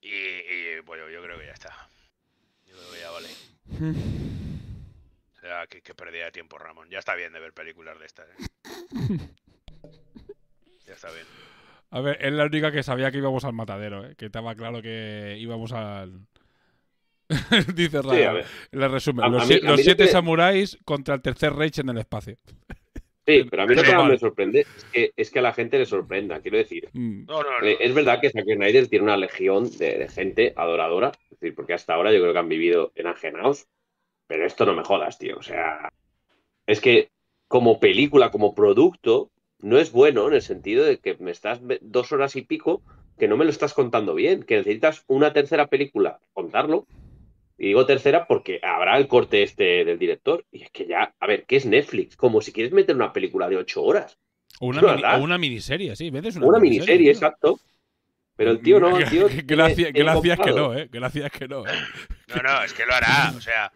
[0.01, 1.89] Y, y, bueno, yo creo que ya está.
[2.65, 4.38] Yo creo que ya vale.
[5.39, 6.89] O sea, que, que pérdida de tiempo, Ramón.
[6.89, 8.27] Ya está bien de ver películas de estas.
[8.29, 8.33] ¿eh?
[10.85, 11.25] Ya está bien.
[11.91, 14.15] A ver, es la única que sabía que íbamos al matadero, ¿eh?
[14.17, 16.21] que estaba claro que íbamos al.
[17.75, 18.29] Dice Sí, Rara.
[18.31, 18.45] a ver.
[18.71, 21.99] Le resumen: A- los, a mí- siete que- samuráis contra el tercer Reich en el
[21.99, 22.35] espacio.
[23.27, 25.53] Sí, pero a mí lo que más me sorprende es que, es que a la
[25.53, 26.39] gente le sorprenda.
[26.41, 27.25] Quiero decir, Mm.
[27.27, 27.65] No, no, no.
[27.67, 31.11] eh, es verdad que Zack Snyder tiene una legión de, de gente adoradora.
[31.29, 33.67] Es decir, porque hasta ahora yo creo que han vivido enajenados.
[34.29, 35.37] Pero esto no me jodas, tío.
[35.37, 35.89] O sea,
[36.67, 37.09] es que
[37.47, 42.11] como película, como producto, no es bueno en el sentido de que me estás dos
[42.11, 42.81] horas y pico
[43.17, 46.85] que no me lo estás contando bien, que necesitas una tercera película, contarlo.
[47.57, 50.45] Y digo tercera porque habrá el corte este del director.
[50.51, 52.15] Y es que ya, a ver, ¿qué es Netflix?
[52.15, 54.17] Como si quieres meter una película de ocho horas.
[54.61, 56.09] O una, mini- o una miniserie, sí.
[56.09, 57.59] Una, Una miniserie, exacto.
[58.37, 59.27] Pero el tío no, el tío.
[59.27, 59.91] Que gracia, tiene-
[60.37, 60.87] que no, ¿eh?
[60.89, 61.71] Gracia es que no, ¿eh?
[62.29, 63.33] No, no, es que lo hará.
[63.35, 63.69] O sea,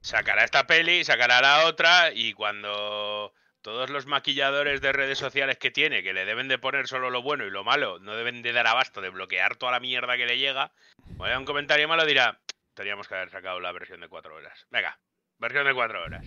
[0.00, 3.32] sacará esta peli, sacará la otra y cuando
[3.62, 7.22] todos los maquilladores de redes sociales que tiene, que le deben de poner solo lo
[7.22, 10.26] bueno y lo malo, no deben de dar abasto de bloquear toda la mierda que
[10.26, 10.72] le llega,
[11.04, 12.40] cuando haya un comentario malo dirá,
[12.74, 14.66] teníamos que haber sacado la versión de cuatro horas.
[14.70, 14.98] Venga,
[15.38, 16.26] versión de cuatro horas.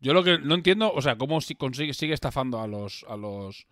[0.00, 3.16] Yo lo que no entiendo, o sea, cómo si consigue, sigue estafando a los, a
[3.16, 3.66] los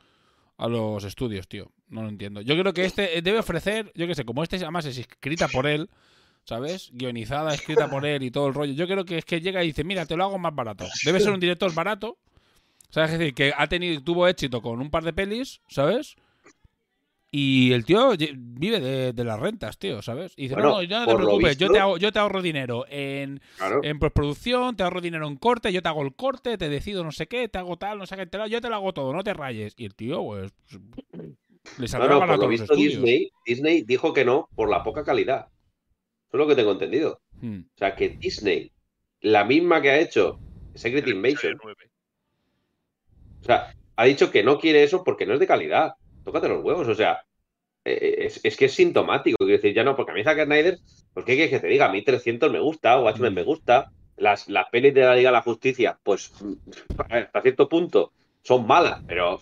[0.58, 1.70] a los estudios, tío.
[1.88, 2.40] No lo entiendo.
[2.40, 5.66] Yo creo que este debe ofrecer, yo qué sé, como este además es escrita por
[5.66, 5.88] él,
[6.48, 6.88] ¿sabes?
[6.94, 8.72] Guionizada, escrita por él y todo el rollo.
[8.72, 10.86] Yo creo que es que llega y dice, mira, te lo hago más barato.
[11.04, 12.16] Debe ser un director barato,
[12.88, 13.12] ¿sabes?
[13.12, 16.16] Es decir, que ha tenido, tuvo éxito con un par de pelis, ¿sabes?
[17.30, 20.32] Y el tío vive de, de las rentas, tío, ¿sabes?
[20.38, 22.40] Y dice, Bueno, no, no, ya no te preocupes, yo, te hago- yo te ahorro
[22.40, 23.80] dinero en, Claro.
[23.84, 27.12] en postproducción, te ahorro dinero en corte, yo te hago el corte, te decido no
[27.12, 29.12] sé qué, te hago tal, no sé qué, te lo- yo te lo hago todo,
[29.12, 29.74] no te rayes.
[29.76, 30.54] Y el tío, pues,
[31.76, 32.74] le no, barato por lo visto.
[32.74, 35.48] Disney, Disney dijo que no por la poca calidad.
[36.28, 37.20] Eso es lo que tengo entendido.
[37.40, 37.60] Hmm.
[37.60, 38.70] O sea, que Disney,
[39.20, 40.38] la misma que ha hecho
[40.74, 41.58] Secret El Invasion.
[43.40, 45.94] O sea, ha dicho que no quiere eso porque no es de calidad.
[46.24, 47.22] Tócate los huevos, o sea,
[47.84, 49.38] eh, es, es que es sintomático.
[49.38, 50.78] Quiero decir, ya no, porque a mí Zack Snyder,
[51.14, 54.48] pues qué quieres que te diga, a mí 300 me gusta, Watchmen me gusta, las,
[54.48, 56.32] las pelis de la Liga de la Justicia, pues
[57.08, 58.12] hasta cierto punto
[58.42, 59.40] son malas, pero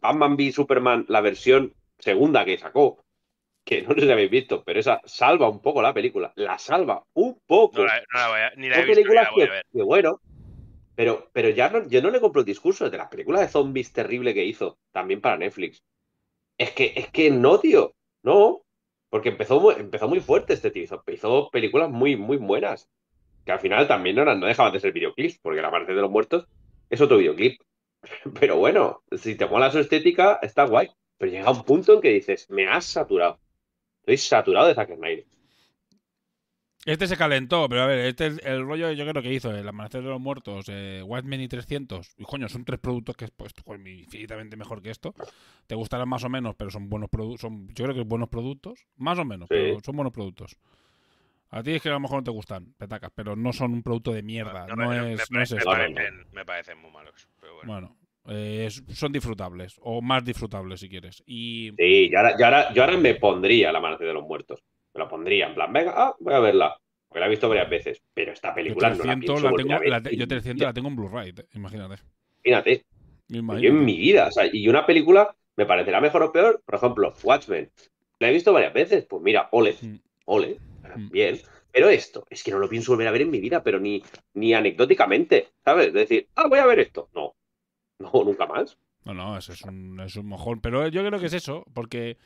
[0.00, 3.04] Batman v Superman, la versión segunda que sacó,
[3.68, 7.04] que no sé si habéis visto, pero esa salva un poco la película, la salva
[7.12, 7.80] un poco.
[7.80, 9.52] No la, no la voy a, ni la he visto películas la voy que, a
[9.52, 9.66] ver.
[9.70, 10.20] que bueno,
[10.94, 13.92] pero, pero ya no, yo no le compro el discurso de las películas de zombies
[13.92, 15.82] terrible que hizo, también para Netflix.
[16.56, 17.92] Es que, es que no, tío,
[18.22, 18.62] no,
[19.10, 22.88] porque empezó muy, empezó muy fuerte este tío, hizo, hizo películas muy, muy buenas,
[23.44, 26.10] que al final también no, no dejaban de ser videoclips, porque La Amanecer de los
[26.10, 26.48] Muertos
[26.88, 27.60] es otro videoclip.
[28.40, 30.88] Pero bueno, si te mola su estética, está guay.
[31.18, 33.38] Pero llega un punto en que dices, me has saturado.
[34.12, 35.24] Estoy saturado de Zack Snyder.
[36.86, 39.68] Este se calentó, pero a ver, este es el rollo yo creo que hizo, El
[39.68, 42.14] Amanecer de los Muertos, eh, Watchmen y 300.
[42.16, 43.52] Y coño, son tres productos que es pues,
[43.84, 45.12] infinitamente mejor que esto.
[45.66, 47.42] Te gustarán más o menos, pero son buenos productos.
[47.42, 48.86] Son, yo creo que buenos productos.
[48.96, 49.54] Más o menos, Sí.
[49.56, 50.56] pero son buenos productos.
[51.50, 53.82] A ti es que a lo mejor no te gustan, petacas, pero no son un
[53.82, 54.66] producto de mierda.
[54.68, 55.70] No, me, es, me- no es me esto.
[55.70, 57.28] parecen, me parecen muy malos.
[57.40, 57.72] Pero bueno.
[57.72, 57.96] Bueno,
[58.28, 61.22] eh, son disfrutables, o más disfrutables si quieres.
[61.26, 64.62] Y Sí, yo ahora, yo ahora, yo ahora me pondría La Amanecer de los Muertos.
[64.94, 66.76] Me la pondría, en plan, venga, ah, voy a verla.
[67.08, 68.02] Porque la he visto varias veces.
[68.14, 70.54] Pero esta yo película no la 300 pienso la tengo, la te- yo en 300
[70.54, 70.66] mi vida.
[70.66, 72.02] la tengo en Blu-ray, te- imagínate.
[72.44, 72.84] Imagínate.
[73.28, 74.26] Yo en mi vida.
[74.28, 76.62] O sea, y una película me parecerá mejor o peor.
[76.64, 77.70] Por ejemplo, Watchmen.
[78.20, 79.06] La he visto varias veces.
[79.08, 79.94] Pues mira, ole, Mm.
[80.26, 80.58] ole,
[80.96, 81.10] Mm.
[81.10, 81.40] bien.
[81.70, 84.02] Pero esto, es que no lo pienso volver a ver en mi vida, pero ni,
[84.34, 85.88] ni anecdóticamente, ¿sabes?
[85.88, 87.08] Es decir, ah, voy a ver esto.
[87.14, 87.34] No,
[88.14, 88.76] no, nunca más.
[89.04, 90.60] No, no, ese es un, es un mojón.
[90.60, 92.18] Pero yo creo que es eso, porque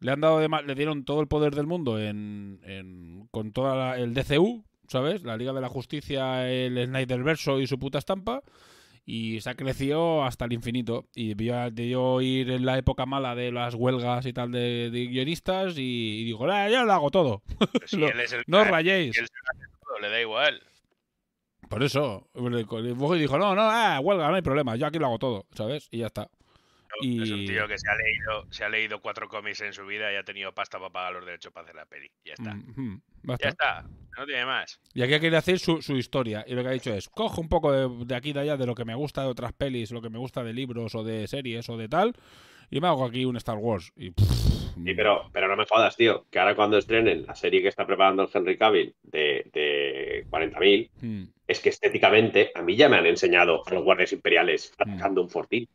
[0.00, 3.52] le han dado de ma- le dieron todo el poder del mundo en, en- con
[3.52, 5.22] toda la- el DCU, ¿sabes?
[5.22, 8.42] La Liga de la Justicia, el Snyder Verso y su puta estampa.
[9.10, 11.06] Y se ha crecido hasta el infinito.
[11.14, 15.06] Y debió, debió ir en la época mala de las huelgas y tal de, de
[15.06, 15.78] guionistas.
[15.78, 17.42] Y, y digo, "Ah, ya lo hago todo.
[17.86, 19.16] Si no- él es el no os crack, rayéis.
[19.16, 20.62] y él se lo hace todo, le da igual.
[21.68, 22.28] Por eso.
[22.34, 24.76] Y dijo, no, no, ah, huelga, no hay problema.
[24.76, 25.88] Yo aquí lo hago todo, ¿sabes?
[25.90, 26.30] Y ya está.
[27.02, 29.84] Y- Es un tío que se ha leído, se ha leído cuatro cómics en su
[29.86, 32.10] vida y ha tenido pasta para pagar los derechos para hacer la peli.
[32.24, 32.56] Ya está.
[32.56, 33.82] Ya Ya está.
[34.16, 34.80] No tiene más.
[34.94, 36.44] Y aquí quiere hacer su, su historia.
[36.48, 38.56] Y lo que ha dicho es, cojo un poco de, de aquí y de allá
[38.56, 41.04] de lo que me gusta de otras pelis, lo que me gusta de libros o
[41.04, 42.14] de series o de tal,
[42.70, 43.92] y me hago aquí un Star Wars.
[43.94, 44.47] Y, pff,
[44.84, 46.26] Sí, pero, pero no me jodas, tío.
[46.30, 50.90] Que ahora cuando estrenen la serie que está preparando el Henry Cavill de, de 40.000,
[51.00, 55.22] mm, es que estéticamente a mí ya me han enseñado a los guardias imperiales atacando
[55.22, 55.68] un fortín.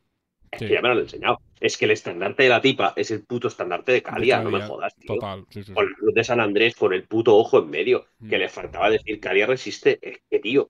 [0.52, 0.68] Es Sí.
[0.68, 1.42] que ya me lo han enseñado.
[1.60, 4.62] Es que el estandarte de la tipa es el puto estandarte de Calia, no me
[4.62, 5.16] jodas, tío.
[5.16, 5.74] Total, sí, sí, sí.
[5.74, 8.40] Con la luz de San Andrés, con el puto ojo en medio, que Mm.
[8.40, 9.98] le faltaba decir Calia resiste.
[10.00, 10.70] Es que, tío,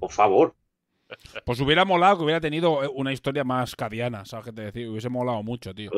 [0.00, 0.56] por favor.
[1.44, 4.90] Pues hubiera molado que hubiera tenido eh, una historia más cadiana, ¿sabes qué te decía?
[4.90, 5.90] Hubiese molado mucho, tío.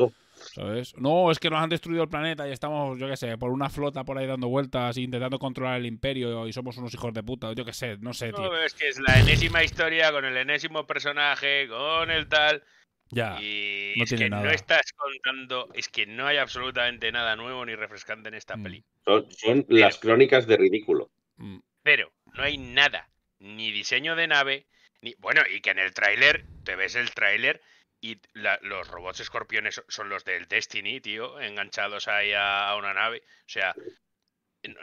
[0.53, 0.93] ¿Sabes?
[0.97, 3.69] No, es que nos han destruido el planeta y estamos, yo qué sé, por una
[3.69, 7.53] flota por ahí dando vueltas, intentando controlar el imperio y somos unos hijos de puta.
[7.53, 8.43] Yo qué sé, no sé, tío.
[8.51, 12.63] No, es que es la enésima historia con el enésimo personaje, con el tal.
[13.11, 13.39] Ya.
[13.41, 14.43] Y no es tiene que nada.
[14.43, 18.63] no estás contando, es que no hay absolutamente nada nuevo ni refrescante en esta Mm.
[18.63, 18.83] peli.
[19.05, 21.09] Son, son las crónicas de ridículo.
[21.37, 23.07] Mm, Pero no hay nada,
[23.39, 24.65] ni diseño de nave,
[25.05, 27.61] ni bueno, y que en el tráiler, te ves el tráiler
[28.01, 32.93] y la- los robots escorpiones son los del Destiny, tío, enganchados ahí a, a una
[32.93, 33.21] nave.
[33.41, 33.75] O sea,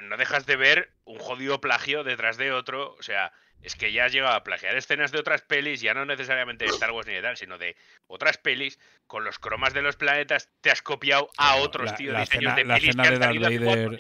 [0.01, 2.95] no- dejas de ver un jodido plagio detrás de otro.
[2.95, 6.05] O sea, es que ya has llegado a plagiar escenas de otras pelis, ya no
[6.07, 9.83] necesariamente de Star Wars ni de tal, sino de otras pelis, con los cromas de
[9.83, 12.89] los planetas, te has copiado a otros, la- tío, la diseños escena- de la pelis
[12.91, 13.99] escena que de Darth Vader.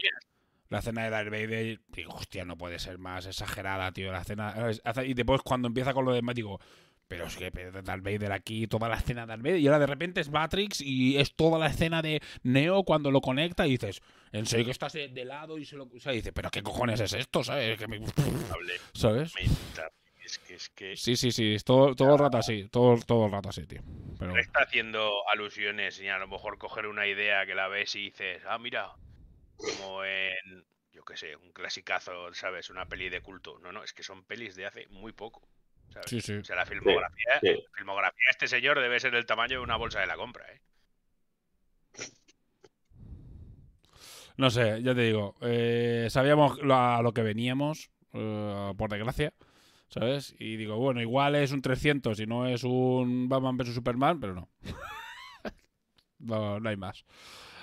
[0.72, 4.10] La escena de Darth Vader, digo, hostia, no puede ser más exagerada, tío.
[4.12, 6.60] La hace- Y después cuando empieza con lo demás, digo,
[7.08, 9.58] pero es que Darth Vader aquí, toda la escena de Darth Vader.
[9.60, 13.20] Y ahora de repente es Matrix y es toda la escena de Neo cuando lo
[13.20, 14.00] conecta y dices,
[14.32, 15.84] en serio que estás de, de lado y se lo.
[15.84, 17.44] O sea, y dices, pero ¿qué cojones es esto?
[17.44, 17.78] ¿Sabes?
[17.78, 18.00] Que me-
[18.94, 19.34] ¿Sabes?
[20.24, 21.56] Es que, es que Sí, sí, sí.
[21.64, 22.68] todo, todo el rato así.
[22.70, 23.82] Todo, todo el rato así, tío.
[24.18, 28.04] Pero está haciendo alusiones y a lo mejor coger una idea que la ves y
[28.04, 28.92] dices, ah, mira,
[29.62, 32.70] como en, yo qué sé, un clasicazo, ¿sabes?
[32.70, 33.58] Una peli de culto.
[33.60, 35.42] No, no, es que son pelis de hace muy poco.
[35.90, 36.10] ¿sabes?
[36.10, 36.34] Sí, sí.
[36.34, 37.48] O sea, la filmografía, sí.
[37.48, 40.46] la filmografía de este señor debe ser del tamaño de una bolsa de la compra,
[40.52, 40.60] ¿eh?
[44.36, 45.34] No sé, ya te digo.
[45.42, 49.32] eh, sabíamos lo- a lo que veníamos, eh, por desgracia,
[49.88, 50.34] ¿sabes?
[50.38, 54.34] Y digo, bueno, igual es un 300 y no es un Batman vs Superman, pero
[54.34, 54.48] no.
[56.18, 57.04] no, no hay más.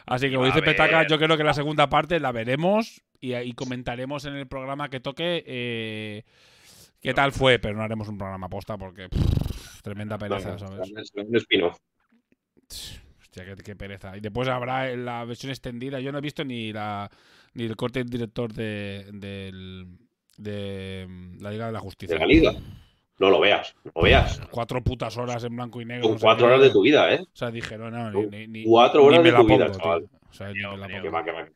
[0.09, 4.25] Así que, como dice Petaca, yo creo que la segunda parte la veremos y comentaremos
[4.25, 6.23] en el programa que toque eh,
[6.99, 10.89] qué tal fue, pero no haremos un programa posta porque pff, tremenda pereza, ¿sabes?
[10.89, 11.71] es un.
[13.19, 14.17] Hostia, qué, qué pereza.
[14.17, 15.99] Y después habrá la versión extendida.
[15.99, 17.09] Yo no he visto ni la
[17.53, 19.87] ni el corte del director de, del,
[20.37, 22.15] de mm, la Liga de la Justicia.
[22.15, 22.53] De la Liga.
[23.19, 24.41] No lo veas, no lo veas.
[24.49, 26.13] Cuatro putas horas en blanco y negro.
[26.13, 27.19] Sé cuatro horas de tu vida, ¿eh?
[27.21, 29.71] O sea, dije, no, no, ni, ni, cuatro ni horas me de tu vida, pongo,
[29.71, 29.79] tío.
[29.81, 30.09] chaval.
[30.29, 31.03] O sea, ni me la Que pongo.
[31.03, 31.49] Que va, que va.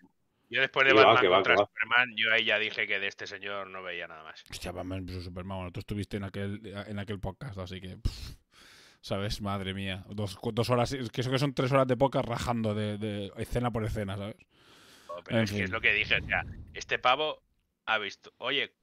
[0.50, 1.66] Yo después de Que Batman que va, contra que va.
[1.68, 4.44] Superman, yo ahí ya dije que de este señor no veía nada más.
[4.52, 5.58] Hostia, Batman vs Superman.
[5.58, 7.98] Bueno, tú estuviste en aquel, en aquel podcast, así que.
[7.98, 8.36] pff,
[9.02, 9.42] ¿Sabes?
[9.42, 10.04] Madre mía.
[10.10, 10.92] Dos, dos horas.
[10.94, 14.16] es Que eso que son tres horas de podcast rajando de, de escena por escena,
[14.18, 14.36] ¿sabes?
[15.26, 15.64] Pero En es que fin.
[15.66, 16.44] es lo que dije, o sea,
[16.74, 17.42] este pavo
[17.86, 18.74] ha visto, oye,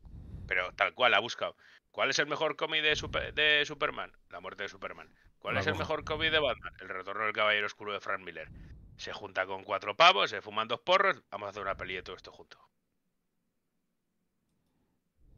[0.46, 1.56] pero tal cual, ha buscado.
[1.92, 4.12] ¿Cuál es el mejor cómic de, Super- de Superman?
[4.28, 5.08] La muerte de Superman.
[5.38, 6.72] ¿Cuál La es el mejor cómic de Batman?
[6.80, 8.50] El retorno del Caballero Oscuro de Frank Miller.
[8.96, 12.02] Se junta con cuatro pavos, se fuman dos porros, vamos a hacer una peli de
[12.02, 12.58] todo esto junto.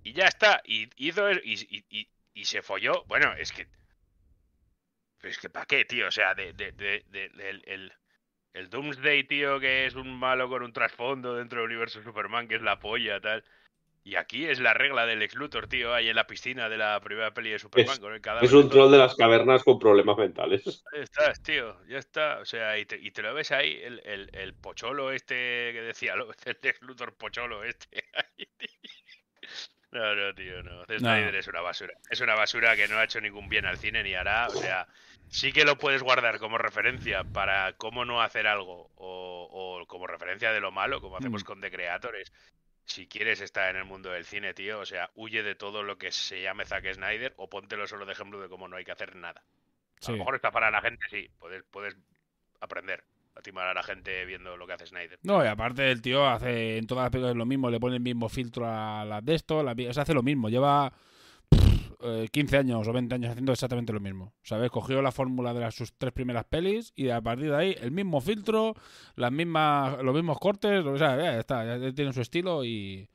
[0.05, 0.61] Y ya está.
[0.65, 3.05] Y hizo el- y, y- se folló.
[3.07, 3.69] Bueno, es que.
[5.23, 6.09] Es que ¿para qué, tío?
[6.09, 7.93] O sea, de, de, de- de- del- el,
[8.55, 12.49] el Doomsday, tío, que es un malo con un trasfondo dentro del universo de Superman,
[12.49, 13.45] que es la polla, tal.
[14.05, 17.01] Y aquí es la regla del ex Luthor, tío, ahí en la piscina de la
[17.01, 18.45] primera peli de Superman Es- con el cadáver.
[18.47, 20.63] Es un troll de las cavernas con problemas mentales.
[20.93, 22.39] Ahí estás, tío, ya está.
[22.41, 25.35] O sea, y te, y te lo ves ahí, el, el, el pocholo este
[25.73, 28.05] que decía, lo- el ex Luthor pocholo este.
[29.93, 30.87] No, no, tío, no.
[30.87, 31.11] Zack No.
[31.11, 31.93] Snyder es una basura.
[32.09, 34.47] Es una basura que no ha hecho ningún bien al cine ni hará.
[34.47, 34.87] O sea,
[35.29, 39.49] sí que lo puedes guardar como referencia para cómo no hacer algo o,
[39.81, 41.45] o como referencia de lo malo, como hacemos Mm.
[41.47, 42.33] con The Creators.
[42.85, 45.99] Si quieres estar en el mundo del cine, tío, o sea, huye de todo lo
[45.99, 48.93] que se llame Zack Snyder o póntelo solo de ejemplo de cómo no hay que
[48.93, 49.43] hacer nada.
[50.05, 51.31] A lo mejor está para la gente, sí.
[51.39, 51.97] Puedes, puedes
[52.61, 53.05] aprender
[53.43, 55.19] timar a la gente viendo lo que hace Snyder.
[55.23, 58.03] No, y aparte el tío hace en todas las películas lo mismo, le pone el
[58.03, 60.93] mismo filtro a las de esto, vi- o sea, hace lo mismo, lleva
[62.03, 64.35] eh, 15 años o 20 años haciendo exactamente lo mismo.
[64.43, 64.71] ¿Sabes?
[64.71, 67.91] Cogió la fórmula de las, sus tres primeras pelis y a partir de ahí el
[67.91, 68.75] mismo filtro,
[69.17, 73.09] las mismas, los mismos cortes, o sea, ya está, ya tiene su estilo y...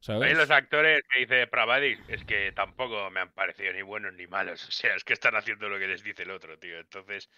[0.00, 0.28] ¿Sabes?
[0.30, 4.28] Ahí los actores que dice Pravadis es que tampoco me han parecido ni buenos ni
[4.28, 4.64] malos.
[4.68, 6.78] O sea, es que están haciendo lo que les dice el otro, tío.
[6.78, 7.28] Entonces,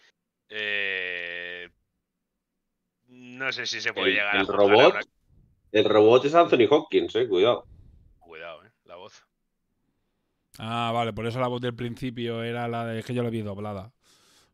[0.51, 1.71] eh,
[3.09, 4.93] no sé si se puede El, llegar a el a robot.
[4.95, 5.01] una-
[5.73, 7.65] El robot es Anthony Hopkins, eh, cuidado.
[8.19, 8.70] Cuidado, eh.
[10.59, 13.31] Ah, vale, por eso la voz del principio era la de es que yo la
[13.31, 13.93] vi doblada.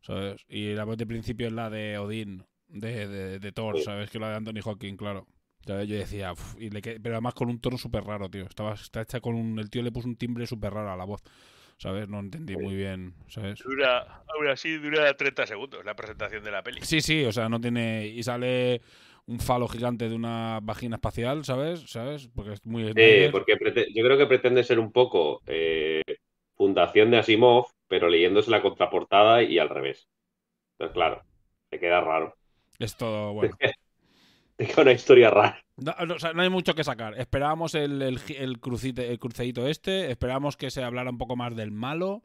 [0.01, 0.45] ¿Sabes?
[0.47, 3.81] Y la voz del principio es la de Odín, de, de, de Thor.
[3.81, 4.09] ¿sabes?
[4.09, 5.27] Que la de Anthony Hawking, claro.
[5.65, 5.89] ¿Sabes?
[5.89, 8.43] Yo decía, "Uf", y le pero además con un tono súper raro, tío.
[8.45, 9.59] Estaba, está hecha con un.
[9.59, 11.21] El tío le puso un timbre súper raro a la voz.
[11.77, 12.07] ¿Sabes?
[12.09, 13.59] No entendí muy bien, ¿sabes?
[13.59, 16.79] Dura, aún así dura 30 segundos la presentación de la peli.
[16.83, 18.07] Sí, sí, o sea, no tiene.
[18.07, 18.81] Y sale
[19.27, 21.81] un falo gigante de una vagina espacial, ¿sabes?
[21.87, 22.29] ¿Sabes?
[22.33, 22.85] Porque es muy.
[22.93, 23.57] Sí, porque
[23.93, 26.01] yo creo que pretende ser un poco eh,
[26.55, 30.07] fundación de Asimov, pero leyéndose la contraportada y al revés.
[30.73, 31.23] Entonces, claro,
[31.69, 32.35] te queda raro.
[32.79, 33.55] Es todo, bueno.
[34.55, 35.63] Te queda una historia rara.
[35.75, 37.19] No, no, o sea, no hay mucho que sacar.
[37.19, 41.71] Esperábamos el, el, crucite, el cruceíto este, esperábamos que se hablara un poco más del
[41.71, 42.23] malo,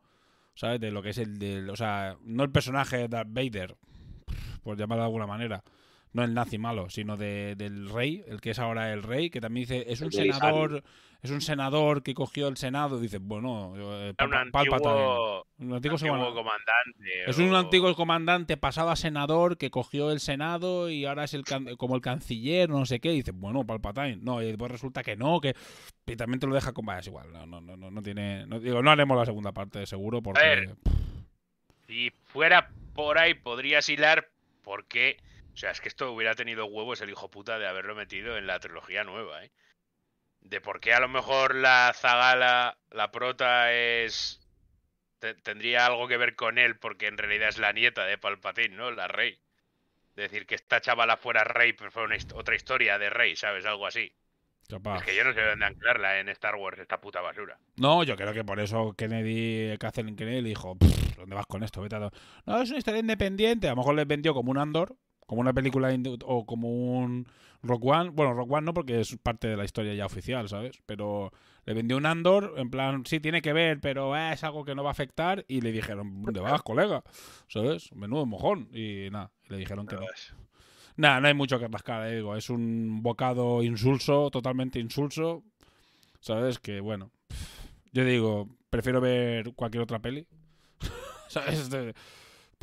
[0.55, 0.81] ¿sabes?
[0.81, 3.77] De lo que es el del, o sea, no el personaje de Darth Vader,
[4.63, 5.63] por llamarlo de alguna manera,
[6.13, 9.41] no el nazi malo, sino de- del rey, el que es ahora el rey, que
[9.41, 10.83] también dice, es un senador,
[11.23, 15.99] es un senador que cogió el senado, dice, bueno, eh, un antiguo, Un antiguo antiguo
[15.99, 17.25] semana- comandante.
[17.27, 21.45] es un antiguo comandante pasado a senador que cogió el senado y ahora es el
[21.45, 23.13] can- como el canciller, no sé qué.
[23.13, 24.17] Y dice, bueno, Palpatine.
[24.21, 25.55] No, y después resulta que no, que
[26.07, 26.89] y también te lo deja con.
[26.91, 28.45] Es igual, no, no, no, no, no tiene.
[28.47, 30.43] No, digo, no haremos la segunda parte, seguro, porque.
[30.43, 30.75] ver.
[31.87, 34.29] Si fuera por ahí, podrías hilar
[34.63, 35.17] porque.
[35.55, 38.47] O sea, es que esto hubiera tenido huevos el hijo puta de haberlo metido en
[38.47, 39.51] la trilogía nueva, ¿eh?
[40.41, 44.41] De por qué a lo mejor la Zagala, la prota es.
[45.21, 48.75] te- tendría algo que ver con él, porque en realidad es la nieta de Palpatine,
[48.77, 48.91] ¿no?
[48.91, 49.39] La Rey.
[50.17, 53.65] Decir, que esta chavala fuera Rey, pero una hist- otra historia de Rey, ¿sabes?
[53.65, 54.13] Algo así.
[54.69, 54.99] capaz.
[54.99, 57.59] Es que yo no sé dónde anclarla en Star Wars, esta puta basura.
[57.77, 61.83] No, yo creo que por eso Kennedy, Kathleen Kennedy, dijo, "Pff, ¿dónde vas con esto?
[61.83, 62.11] Vete a do-".
[62.47, 63.69] No, es una historia independiente.
[63.69, 64.97] A lo mejor les vendió como un Andor,
[65.33, 65.89] como una película
[66.27, 67.27] o como un
[67.63, 68.11] Rock One.
[68.11, 70.83] Bueno, Rock One no, porque es parte de la historia ya oficial, ¿sabes?
[70.85, 71.33] Pero
[71.65, 74.75] le vendió un Andor, en plan, sí, tiene que ver, pero eh, es algo que
[74.75, 75.47] no va a afectar.
[75.49, 77.03] Y le dijeron, ¿dónde vas, colega?
[77.49, 77.91] ¿Sabes?
[77.95, 78.69] Menudo mojón.
[78.75, 80.03] Y nada, le dijeron que no.
[80.97, 82.37] Nada, no hay mucho que rascar, eh, digo.
[82.37, 85.45] Es un bocado insulso, totalmente insulso.
[86.21, 86.59] ¿Sabes?
[86.59, 87.11] Que bueno.
[87.93, 90.27] Yo digo, prefiero ver cualquier otra peli.
[91.29, 91.71] ¿Sabes?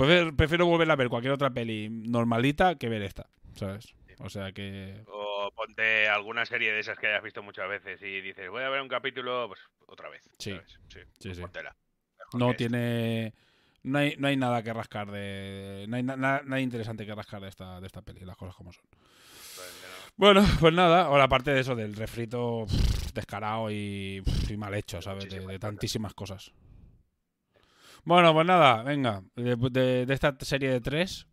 [0.08, 3.30] Prefiero, prefiero volver a ver cualquier otra peli normalita que ver esta.
[3.56, 3.94] ¿Sabes?
[4.20, 5.04] O sea que.
[5.08, 8.70] O ponte alguna serie de esas que hayas visto muchas veces y dices, voy a
[8.70, 10.30] ver un capítulo, pues otra vez.
[10.38, 10.52] Sí.
[10.52, 10.80] ¿sabes?
[10.88, 11.00] sí.
[11.20, 11.42] Sí, sí.
[12.34, 13.34] No tiene.
[13.84, 15.86] No hay, no hay nada que rascar de.
[15.88, 18.56] No hay na- na- nada interesante que rascar de esta, de esta peli, las cosas
[18.56, 18.84] como son.
[20.18, 21.04] Bueno, pues nada.
[21.04, 25.30] Ahora, aparte de eso, del refrito pff, descarado y, pff, y mal hecho, ¿sabes?
[25.30, 26.52] De, de tantísimas cosas.
[28.04, 29.22] Bueno, pues nada, venga.
[29.36, 31.28] De, de- de esta serie de tres,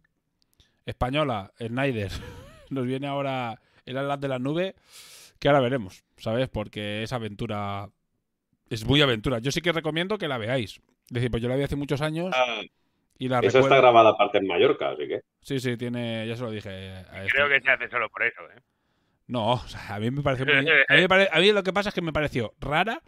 [0.84, 2.10] española, Snyder,
[2.70, 4.74] nos viene ahora el Atlas de la Nube,
[5.38, 6.48] que ahora veremos, ¿sabes?
[6.48, 7.88] Porque es aventura.
[8.68, 9.38] Es muy aventura.
[9.38, 10.80] Yo sí que recomiendo que la veáis.
[11.08, 12.62] Es decir, pues yo la vi hace muchos años Ah,
[13.16, 13.66] y la Eso recuerdo.
[13.68, 15.20] está grabada aparte en Mallorca, así que.
[15.40, 16.26] Sí, sí, tiene.
[16.26, 17.28] Ya se lo dije a este.
[17.32, 18.60] Creo que se hace solo por eso, ¿eh?
[19.28, 20.54] No, o sea, a mí me pareció muy-
[20.88, 23.00] a, mí me pare- a mí lo que pasa es que me pareció rara,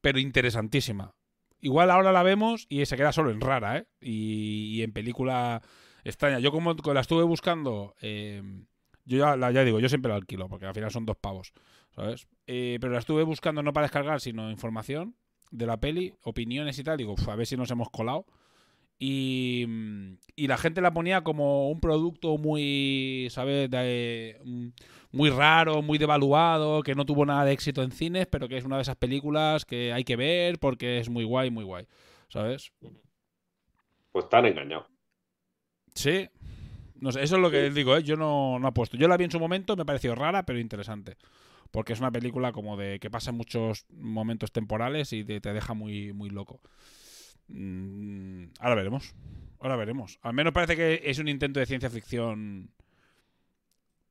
[0.00, 1.12] pero interesantísima.
[1.60, 3.86] Igual ahora la vemos y se queda solo en rara, ¿eh?
[4.00, 5.62] Y, y en película
[6.04, 6.38] extraña.
[6.38, 8.42] Yo como la estuve buscando, eh,
[9.04, 11.52] yo ya, ya digo, yo siempre la alquilo, porque al final son dos pavos,
[11.94, 12.26] ¿sabes?
[12.46, 15.14] Eh, pero la estuve buscando no para descargar, sino información
[15.50, 16.96] de la peli, opiniones y tal.
[16.96, 18.26] Digo, "Uf, a ver si nos hemos colado.
[18.98, 23.70] Y, mm, y la gente la ponía como un producto muy, ¿sabes?
[23.70, 24.68] De, mm,
[25.12, 28.64] muy raro, muy devaluado, que no tuvo nada de éxito en cines, pero que es
[28.64, 31.86] una de esas películas que hay que ver porque es muy guay, muy guay,
[32.28, 32.72] ¿sabes?
[34.12, 34.86] Pues están engañados.
[35.94, 36.28] Sí.
[36.96, 38.02] No sé, eso es lo que digo, ¿eh?
[38.02, 38.96] Yo no, no apuesto.
[38.96, 41.16] Yo la vi en su momento, me pareció rara, pero interesante.
[41.70, 45.72] Porque es una película como de que pasa muchos momentos temporales y te, te deja
[45.72, 46.60] muy, muy loco.
[47.48, 49.14] Mm, ahora veremos.
[49.60, 50.18] Ahora veremos.
[50.22, 52.70] Al menos parece que es un intento de ciencia ficción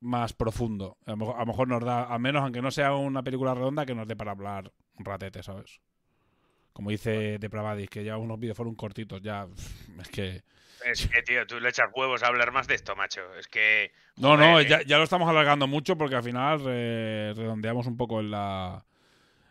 [0.00, 0.96] más profundo.
[1.06, 3.54] A lo, mejor, a lo mejor nos da, al menos aunque no sea una película
[3.54, 5.80] redonda, que nos dé para hablar un ratete, ¿sabes?
[6.72, 9.46] Como dice Depravadis, que ya unos videoforos cortitos, ya.
[10.00, 10.42] Es que.
[10.86, 13.20] Es que, tío, tú le echas huevos a hablar más de esto, macho.
[13.38, 13.92] Es que.
[14.16, 18.20] No, no, ya, ya lo estamos alargando mucho porque al final eh, redondeamos un poco
[18.20, 18.84] en la.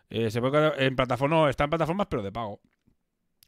[0.08, 2.60] eh, se puede en plataforma, está en plataformas, pero de pago.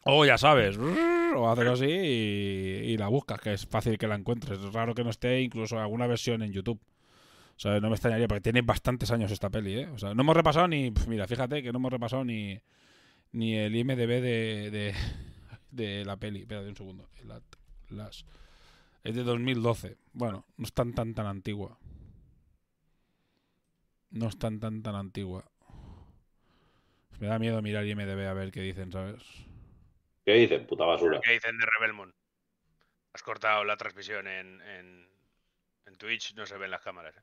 [0.04, 4.16] O ya sabes, o haces así y, y la buscas, que es fácil que la
[4.16, 4.60] encuentres.
[4.60, 6.80] Es raro que no esté incluso alguna versión en YouTube.
[7.56, 9.88] O sea, no me extrañaría, porque tiene bastantes años esta peli, ¿eh?
[9.88, 10.92] O sea, no hemos repasado ni.
[11.06, 12.60] Mira, fíjate que no hemos repasado ni,
[13.32, 14.94] ni el IMDB de, de,
[15.70, 16.40] de la peli.
[16.40, 17.08] Espérate un segundo.
[17.92, 18.24] Atlas.
[19.04, 19.96] Es de 2012.
[20.12, 21.78] Bueno, no es tan tan tan antigua.
[24.10, 25.44] No es tan tan tan antigua.
[27.18, 29.22] Me da miedo mirar IMDB a ver qué dicen, ¿sabes?
[30.24, 30.66] ¿Qué dicen?
[30.66, 31.20] Puta basura.
[31.22, 32.14] ¿Qué dicen de Rebel Moon?
[33.12, 35.08] Has cortado la transmisión en, en,
[35.86, 37.16] en Twitch, no se ven las cámaras.
[37.16, 37.20] ¿eh?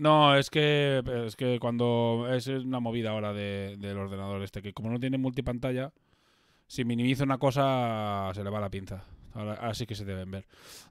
[0.00, 4.72] No, es que es que cuando es una movida ahora de- del ordenador este, que
[4.72, 5.92] como no tiene multipantalla,
[6.66, 9.04] si minimiza una cosa se le va la pinza.
[9.34, 10.46] Ahora, ahora sí que se deben ver.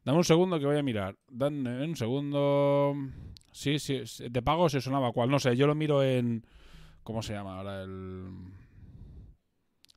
[0.06, 1.18] Dame un segundo que voy a mirar.
[1.30, 2.96] Dame un segundo.
[3.52, 5.30] Sí, sí, de pago se sonaba cuál.
[5.32, 6.46] No sé, yo lo miro en.
[7.04, 7.84] ¿Cómo se llama ahora?
[7.84, 8.30] El.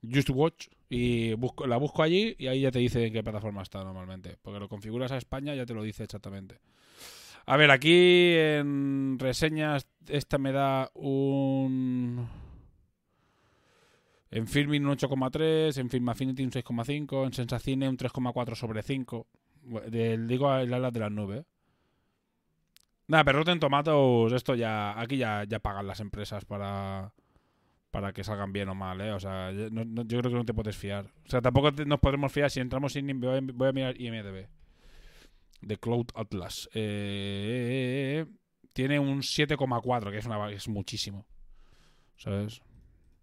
[0.03, 0.69] Just Watch.
[0.89, 4.37] Y busco, la busco allí y ahí ya te dice en qué plataforma está normalmente.
[4.43, 6.59] Porque lo configuras a España ya te lo dice exactamente.
[7.47, 12.29] A ver, aquí en reseñas esta me da un...
[14.31, 19.27] En Filmin un 8,3, en Film Affinity un 6,5, en Sensacine un 3,4 sobre 5.
[19.67, 21.45] Bu- Del, digo el ala de las nubes.
[23.09, 24.99] Nada, pero Rotten Tomatoes, esto ya...
[24.99, 27.13] Aquí ya, ya pagan las empresas para...
[27.91, 29.13] Para que salgan bien o mal, ¿eh?
[29.13, 31.05] O sea, yo, creo que no te puedes fiar.
[31.27, 33.21] O sea, tampoco nos podremos fiar si entramos sin...
[33.21, 34.47] Voy a, voy a mirar IMDB
[35.63, 36.69] de Cloud Atlas.
[36.75, 38.27] Eh,
[38.73, 41.27] tiene un 7,4, que es, una, es muchísimo.
[42.17, 42.61] ¿Sabes?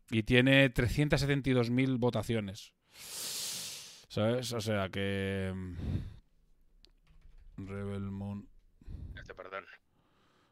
[0.09, 2.73] Y tiene 372.000 votaciones.
[4.07, 4.53] ¿Sabes?
[4.53, 5.53] O sea que...
[5.53, 5.75] mm,
[7.67, 8.47] Rebel Moon.
[9.15, 9.65] Este, perdón.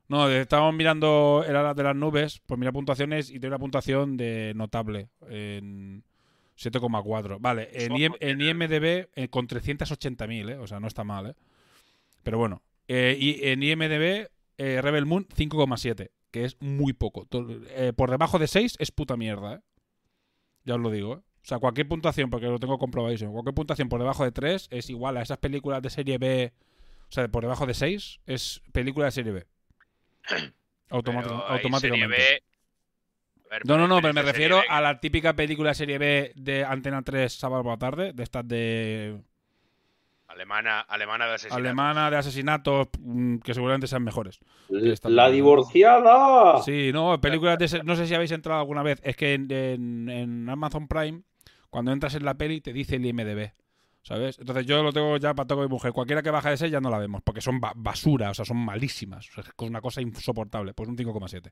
[0.09, 4.15] No, estábamos mirando el ala de las nubes, pues mira puntuaciones y tiene una puntuación
[4.15, 6.03] de notable en
[6.57, 7.37] 7,4.
[7.41, 10.57] Vale, en, IM en IMDB eh, con 380.000, ¿eh?
[10.59, 11.35] O sea, no está mal, ¿eh?
[12.27, 17.25] Pero bueno, eh, y en IMDB eh, Rebel Moon 5,7, que es muy poco.
[17.69, 19.59] Eh, por debajo de 6 es puta mierda, ¿eh?
[20.65, 21.17] Ya os lo digo, ¿eh?
[21.19, 24.89] O sea, cualquier puntuación, porque lo tengo comprobadísimo, cualquier puntuación por debajo de 3 es
[24.89, 26.51] igual a esas películas de serie B,
[27.07, 29.47] o sea, por debajo de 6 es película de serie B.
[30.89, 32.43] Automáticamente.
[33.51, 36.33] ver, No, no, no, pero me refiero B a la típica película de serie B
[36.35, 39.21] de Antena 3 sábado por la tarde, de estas de
[40.27, 41.55] Alemana, alemana de asesinato.
[41.59, 44.39] alemana de asesinatos mm, que seguramente sean mejores.
[45.03, 46.61] La divorciada.
[46.63, 49.49] Sí, no, películas de ese- no sé si habéis entrado alguna vez, es que en,
[49.51, 51.21] en- en Amazon Prime
[51.69, 53.51] cuando entras en la peli te dice el IMDb.
[54.03, 54.39] ¿Sabes?
[54.39, 55.91] Entonces yo lo tengo ya para todo mi mujer.
[55.91, 58.45] Cualquiera que baja de 6 ya no la vemos, porque son ba- basura, o sea,
[58.45, 59.27] son malísimas.
[59.29, 60.73] O sea, es una cosa insoportable.
[60.73, 61.51] Pues un 5,7.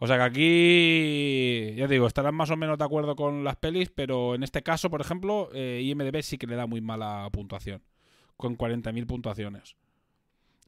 [0.00, 3.90] O sea que aquí, ya digo, estarán más o menos de acuerdo con las pelis,
[3.94, 7.80] pero en este caso, por ejemplo, eh, IMDB sí que le da muy mala puntuación,
[8.36, 9.76] con 40.000 puntuaciones.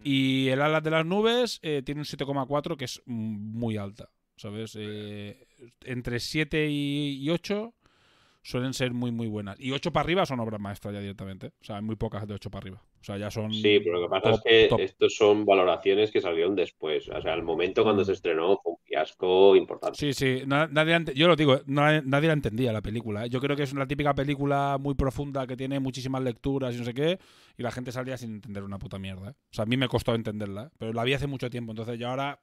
[0.02, 4.10] Y el Alas de las Nubes eh, tiene un 7,4 que es mm, muy alta,
[4.36, 4.76] ¿sabes?
[4.78, 5.46] Eh,
[5.84, 7.74] entre 7 y, y 8
[8.42, 9.58] suelen ser muy, muy buenas.
[9.58, 11.52] Y 8 para arriba son obras maestras ya directamente.
[11.60, 12.82] O sea, hay muy pocas de 8 para arriba.
[13.06, 13.52] O sea, ya son...
[13.52, 14.80] Sí, pero lo que pasa top, es que top.
[14.80, 17.08] estos son valoraciones que salieron después.
[17.08, 19.96] O sea, el momento cuando se estrenó fue un fiasco importante.
[19.96, 23.24] Sí, sí, na- nadie yo lo digo, na- nadie la entendía la película.
[23.24, 23.28] ¿eh?
[23.30, 26.84] Yo creo que es una típica película muy profunda que tiene muchísimas lecturas y no
[26.84, 27.20] sé qué,
[27.56, 29.30] y la gente salía sin entender una puta mierda.
[29.30, 29.34] ¿eh?
[29.52, 30.70] O sea, a mí me costó entenderla, ¿eh?
[30.76, 32.40] pero la vi hace mucho tiempo, entonces yo ahora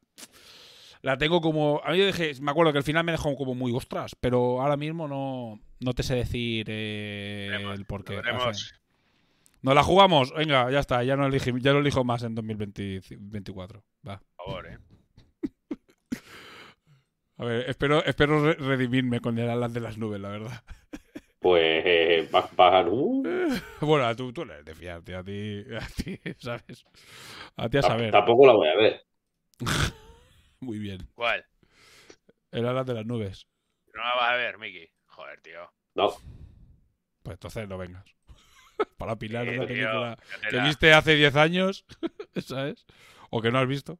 [1.01, 1.81] la tengo como...
[1.83, 4.61] A mí yo dije, me acuerdo que el final me dejó como muy ostras, pero
[4.61, 8.13] ahora mismo no, no te sé decir eh, el por qué.
[8.13, 8.73] Lo veremos.
[9.63, 10.31] ¿Nos la jugamos?
[10.33, 13.83] Venga, ya está, ya no, elegí- ya no elijo más en 2024.
[14.07, 14.19] Va.
[14.35, 14.77] Por favor, ¿eh?
[17.37, 20.63] A ver, espero, espero re- redimirme con el alas de las nubes, la verdad.
[21.39, 23.23] Pues eh, va- va- uh,
[23.81, 26.85] Bueno, tú, tú eres de fiarte, a ti, a ti, ¿sabes?
[27.55, 28.11] A ti a saber.
[28.11, 29.05] tampoco la voy a ver.
[30.59, 31.09] Muy bien.
[31.15, 31.43] ¿Cuál?
[32.51, 33.47] El alas de las nubes.
[33.93, 34.87] No la vas a ver, Miki.
[35.07, 35.71] Joder, tío.
[35.95, 36.09] No,
[37.23, 38.12] Pues entonces no vengas.
[38.97, 40.17] Para opinar de Sí, una tío, película
[40.47, 41.85] que viste hace 10 años,
[42.45, 42.85] ¿sabes?
[43.29, 43.99] O que no has visto.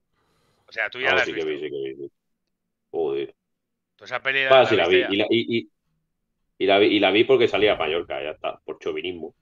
[0.68, 1.46] O sea, tú ya no, la has sí que visto.
[1.46, 2.12] vi, sí que vi.
[2.92, 3.36] Joder.
[3.98, 5.00] Tú esa peli Ah, sí, la vi.
[5.00, 5.08] ya.
[5.10, 5.72] Y la, y, y-
[6.60, 6.88] y la vi.
[6.88, 9.36] y la vi porque salía a Mallorca, ya está, por chauvinismo.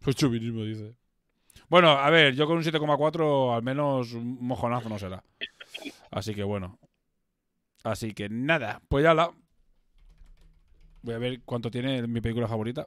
[0.00, 0.94] Pues chauvinismo, dice.
[1.68, 5.24] Bueno, a ver, yo con un 7,4 al menos un mojonazo no será.
[6.10, 6.78] Así que bueno.
[7.84, 9.32] Así que nada, pues ya la...
[11.02, 12.86] Voy a ver cuánto tiene mi película favorita.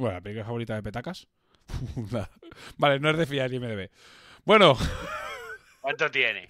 [0.00, 1.28] Bueno, la película favorita de Petacas.
[2.78, 3.90] Vale, no es de fiar ni MDB.
[4.46, 4.74] Bueno,
[5.82, 6.48] ¿Cuánto tiene?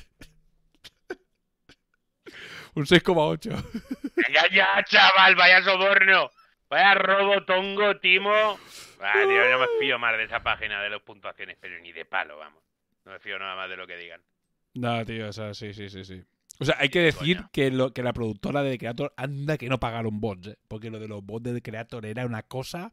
[2.74, 3.50] un 6,8.
[4.14, 6.30] Venga ya, chaval, vaya soborno.
[6.68, 8.32] Vaya robo, tongo, timo.
[9.00, 12.04] Ah, tío, no me fío más de esa página de las puntuaciones, pero ni de
[12.04, 12.62] palo, vamos.
[13.04, 14.22] No me fío nada más de lo que digan.
[14.74, 16.22] Nada, tío, o sea, sí, sí, sí, sí.
[16.60, 17.50] O sea, hay que decir coño.
[17.52, 20.58] que, lo, que la productora de The Creator anda que no pagaron bots, ¿eh?
[20.68, 22.92] Porque lo de los bots de The Creator era una cosa,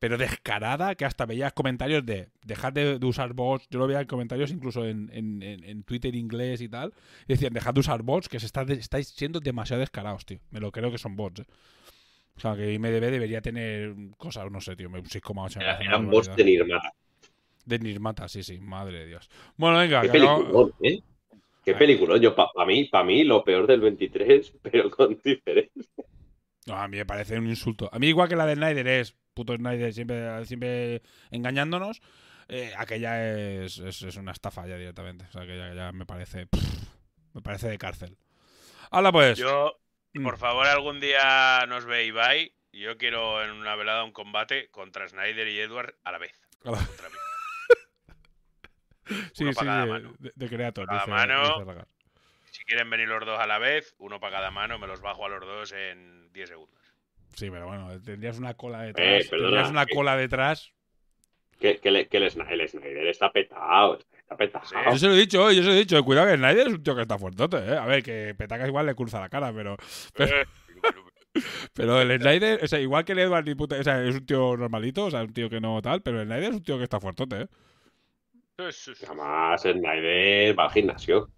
[0.00, 3.68] pero descarada, que hasta veías comentarios de dejad de, de usar bots.
[3.70, 6.92] Yo lo veía en comentarios incluso en, en, en- Twitter inglés y tal.
[7.28, 10.40] Y decían, dejad de usar bots, que se está, estáis siendo demasiado descarados, tío.
[10.50, 11.46] Me lo creo que son bots, ¿eh?
[12.36, 15.58] O sea, que IMDB debería tener cosas, no sé, tío, un 6,8.
[15.58, 16.44] me Era- parece una Eran bots de.
[16.44, 16.92] Nirmata.
[17.66, 19.28] De Nirmata, sí, sí, madre de Dios.
[19.58, 21.00] Bueno, venga, Qué que peliculón, ¿eh?
[21.62, 22.20] Qué peliculón.
[22.20, 25.84] Yo, para mí, para mí, lo peor del 23, pero con diferencia.
[26.66, 27.90] No, a mí me parece un insulto.
[27.92, 32.00] A mí igual que la de Snyder es puto Snyder siempre, siempre engañándonos,
[32.48, 33.32] eh, aquella
[33.64, 35.24] es, es, es una estafa ya directamente.
[35.28, 36.88] O sea, que ya, ya me parece pff,
[37.34, 38.16] me parece de cárcel.
[38.90, 39.38] Hala pues.
[39.38, 39.76] Yo,
[40.12, 40.24] Mm.
[40.24, 42.52] por favor, algún día nos ve Ibai.
[42.72, 46.34] y Yo quiero en una velada un combate contra Snyder y Edward a la vez.
[46.64, 47.14] A la- Contra mí.
[49.32, 50.14] sí, uno sí, para cada de, mano.
[50.18, 50.88] de- de Creator.
[50.90, 51.64] Dice- mano.
[51.64, 51.84] dice.
[52.50, 55.24] Si quieren venir los dos a la vez, uno para cada mano, me los bajo
[55.24, 56.79] a los dos en 10 segundos.
[57.34, 59.24] Sí, pero bueno, tendrías una cola detrás.
[59.24, 60.72] Eh, perdona, tendrías una que- cola detrás.
[61.58, 63.98] Que, que, le- que el, Snyder, el Snyder está petado.
[63.98, 64.64] Está petado.
[64.64, 64.74] Sí.
[64.92, 66.02] Yo se lo he dicho, yo se lo he dicho.
[66.04, 67.76] Cuidado que Snyder es un tío que está fuertote, ¿eh?
[67.76, 69.76] A ver, que Petacas igual le cruza la cara, pero.
[70.14, 70.46] Pero- Eh,
[71.74, 74.26] Pero el Snyder, o sea, igual que el Edward, ni puta- o sea, es un
[74.26, 76.76] tío normalito, o sea, un tío que no tal, pero el Snyder es un tío
[76.76, 77.46] que está fuertote, ¿eh?
[78.58, 81.30] Además, Snyder va al gimnasio.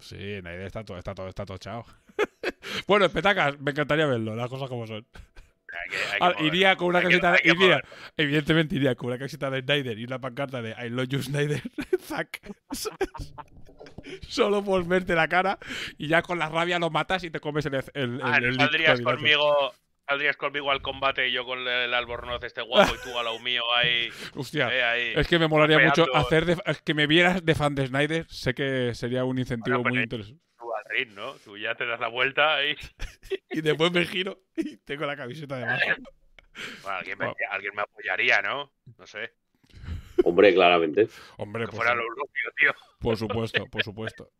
[0.00, 1.84] Sí, Snyder está todo, está todo, está todo chao.
[2.86, 5.06] bueno, Petacas, me encantaría verlo, las cosas como son.
[5.72, 7.80] Hay que- hay que Ah, iría con una que- hay que iría,
[8.16, 11.62] evidentemente iría con una camiseta de Snyder y una pancarta de I love you Snyder,
[12.00, 12.40] Zack.
[14.28, 15.58] Solo por verte la cara
[15.98, 18.48] y ya con la rabia lo matas y te comes el, el, Ah, el- ¿no
[18.48, 19.72] el saldrías conmigo,
[20.08, 23.38] saldrías conmigo al combate y yo con el albornoz este guapo y tú a lo
[23.38, 24.08] mío ahí.
[24.34, 25.12] Hostia, eh, ahí.
[25.14, 28.26] es que me molaría mucho hacer de, es que me vieras de fan de Snyder,
[28.28, 30.42] sé que sería un incentivo Bueno, pues, muy eh, interesante.
[31.14, 31.34] ¿No?
[31.36, 32.76] Tú ya te das la vuelta y.
[33.50, 35.80] Y después me giro y tengo la camiseta de abajo.
[36.82, 37.34] Bueno, alguien, me, Wow.
[37.50, 38.72] alguien me apoyaría, ¿no?
[38.98, 39.32] No sé.
[40.24, 41.08] Hombre, claramente.
[41.38, 42.74] Hombre, Que pues, fuera lo propio, tío.
[42.98, 44.30] por supuesto, por supuesto.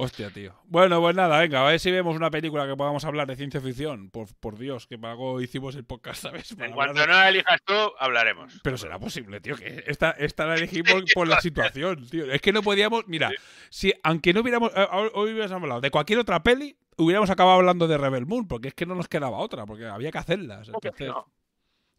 [0.00, 0.54] Hostia, tío.
[0.64, 3.60] Bueno, pues nada, venga, a ver si vemos una película que podamos hablar de ciencia
[3.60, 4.10] ficción.
[4.10, 6.54] Por, por Dios, que algo hicimos el podcast, ¿sabes?
[6.54, 8.60] Para En cuanto de- no la elijas tú, hablaremos.
[8.62, 12.30] Pero será posible, tío, que esta, esta la elegí por, la situación, tío.
[12.30, 13.04] Es que no podíamos.
[13.08, 13.30] Mira,
[13.70, 14.70] si aunque no hubiéramos.
[14.74, 18.68] eh, Hoy hubiéramos hablado de cualquier otra peli, hubiéramos acabado hablando de Rebel Moon, porque
[18.68, 20.68] es que no nos quedaba otra, porque había que hacerlas.
[20.68, 21.26] ¿Cómo que Entonces, no?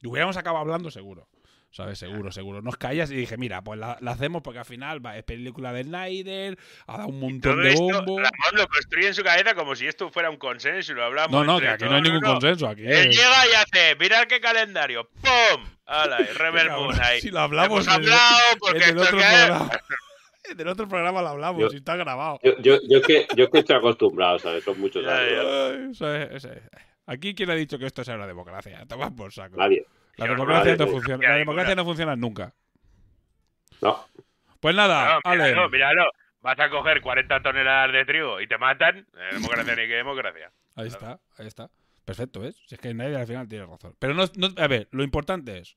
[0.01, 1.27] Y hubiéramos acabado hablando seguro.
[1.71, 1.99] ¿Sabes?
[1.99, 2.61] Seguro, seguro.
[2.63, 5.71] Nos callas y dije, mira, pues la, la hacemos porque al final va, es película
[5.71, 6.57] de Snyder,
[6.87, 8.17] ha dado un montón Todo de esto, bombo.
[8.17, 11.31] Ramón lo construye en su cabeza como si esto fuera un consenso y lo hablamos.
[11.31, 11.91] No, no, que aquí todos.
[11.91, 12.67] no hay ningún consenso.
[12.67, 15.63] Aquí Él es- llega y hace, mirad qué calendario, ¡pum!
[15.85, 16.17] ¡Hala!
[16.37, 17.21] Rebel Moon ahí.
[17.21, 19.71] Si lo hablamos Hemos en el- hablado en porque el esto otro que es- programa.
[20.49, 22.39] En el otro programa lo hablamos Yo- y está grabado.
[22.43, 24.63] Yo, yo, yo, es que, yo es que estoy acostumbrado, ¿sabes?
[24.63, 26.01] Son muchos años.
[26.01, 26.57] Ay.
[27.05, 28.83] Aquí, ¿quién ha dicho que esto sea una democracia?
[28.87, 29.57] Toma por saco.
[29.57, 29.85] Nadie.
[30.19, 32.53] La democracia, no funciona, la democracia no funciona nunca.
[33.81, 34.05] No.
[34.59, 35.43] Pues nada, No, Ale.
[35.49, 36.03] míralo, míralo.
[36.41, 38.99] Vas a coger 40 toneladas de trigo y te matan.
[38.99, 40.51] Eh, democracia ni qué democracia.
[40.75, 41.69] Ahí está, ahí está.
[42.05, 42.55] Perfecto, ¿ves?
[42.65, 43.95] Si es que nadie al final tiene razón.
[43.99, 45.75] Pero no, no- a ver, lo importante es,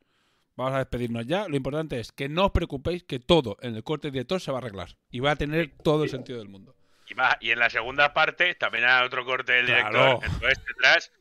[0.56, 3.82] vamos a despedirnos ya, lo importante es que no os preocupéis que todo en el
[3.84, 4.88] corte director se va a arreglar.
[5.10, 6.74] Y va a tener todo el sentido del mundo.
[7.08, 9.92] Y, va- y en la segunda parte también hay otro corte del director.
[9.92, 10.20] Claro.
[10.22, 11.12] Entonces tendrás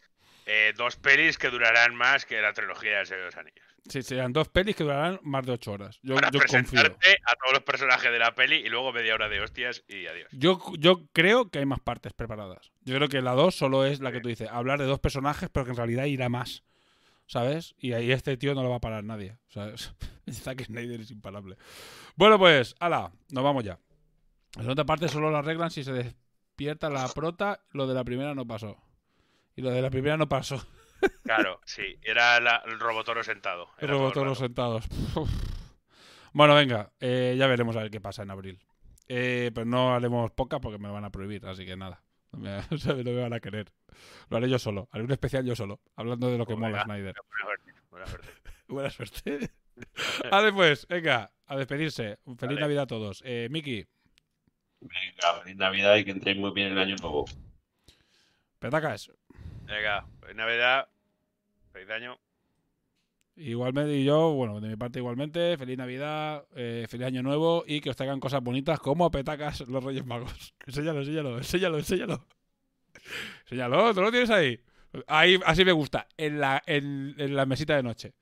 [0.46, 3.66] eh, dos pelis que durarán más que la trilogía de Señor de los Anillos.
[3.90, 6.00] Sí, serán dos pelis que durarán más de ocho horas.
[6.04, 6.62] Yo, Para yo confío.
[6.62, 10.06] presentarte a todos los personajes de la peli y luego media hora de hostias y
[10.06, 10.30] adiós.
[10.32, 12.72] Yo, yo creo que hay más partes preparadas.
[12.82, 15.50] Yo creo que la 2 solo es la que tú dices, hablar de dos personajes,
[15.52, 16.64] pero que en realidad irá más.
[17.26, 17.76] ¿Sabes?
[17.78, 19.38] Y ahí este tío no lo va a parar nadie.
[19.48, 19.94] ¿Sabes?
[20.30, 21.56] Zack Snyder es imparable.
[22.16, 23.80] Bueno, pues, ala, nos vamos ya.
[24.58, 27.62] La segunda parte solo la arreglan si se despierta la prota.
[27.72, 28.78] Lo de la primera no pasó.
[29.56, 30.64] Y lo de la primera no pasó.
[31.24, 31.98] Claro, sí.
[32.04, 33.70] Era la- el Robotoro sentado.
[33.80, 34.46] El Robotoros rato.
[34.46, 34.86] sentados.
[36.34, 38.58] Bueno, venga, eh, ya veremos a ver qué pasa en abril.
[39.10, 42.02] Eh, pero no haremos pocas porque me van a prohibir, así que nada.
[42.32, 43.70] No me, o sea, no me van a querer.
[44.30, 44.88] Lo haré yo solo.
[44.92, 46.84] Haré un especial yo solo, hablando de lo que mola.
[46.86, 47.16] Snyder.
[47.28, 48.30] Buena suerte, buena suerte.
[48.68, 49.52] Buena suerte.
[50.32, 52.20] Vale, pues, venga, a despedirse.
[52.24, 52.62] Feliz Vale.
[52.62, 53.22] Navidad a todos.
[53.26, 53.86] Eh, Miki,
[54.80, 57.26] Venga, feliz Navidad y que entréis muy bien el año nuevo.
[58.60, 59.12] Petacas.
[59.72, 60.90] Venga, feliz Navidad.
[61.72, 62.20] Feliz año.
[63.38, 67.80] Igualmente, y yo, bueno, de mi parte igualmente, feliz Navidad, eh, feliz Año Nuevo y
[67.80, 70.54] que os traigan cosas bonitas como petacas los Reyes Magos.
[70.68, 72.28] Enséñalo, enséñalo, enséñalo, enséñalo.
[73.44, 74.62] Enséñalo, tú lo tienes ahí.
[75.08, 78.14] Ahí, así me gusta, en la, en, en la mesita de noche.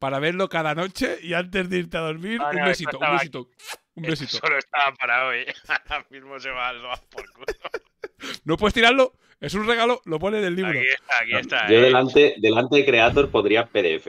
[0.00, 3.12] Para verlo cada noche y antes de irte a dormir, Ah, un no, besito, un
[3.12, 3.50] besito,
[3.94, 4.36] un besito.
[4.38, 5.46] Solo estaba para hoy.
[5.68, 7.46] Ahora mismo se va al por culo.
[8.44, 10.78] No puedes tirarlo, es un regalo, lo pone en el libro.
[10.78, 11.68] Aquí está, aquí está.
[11.68, 11.82] Yo eh.
[11.82, 14.08] delante, delante de Creator podría PDF.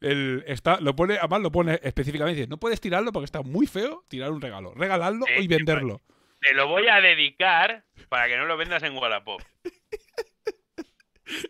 [0.00, 2.36] El, está, lo pone, además lo pone específicamente.
[2.40, 4.72] dice, No puedes tirarlo porque está muy feo tirar un regalo.
[4.74, 6.02] Regalarlo Sí, y venderlo.
[6.40, 9.42] Te lo voy a dedicar para que no lo vendas en Wallapop.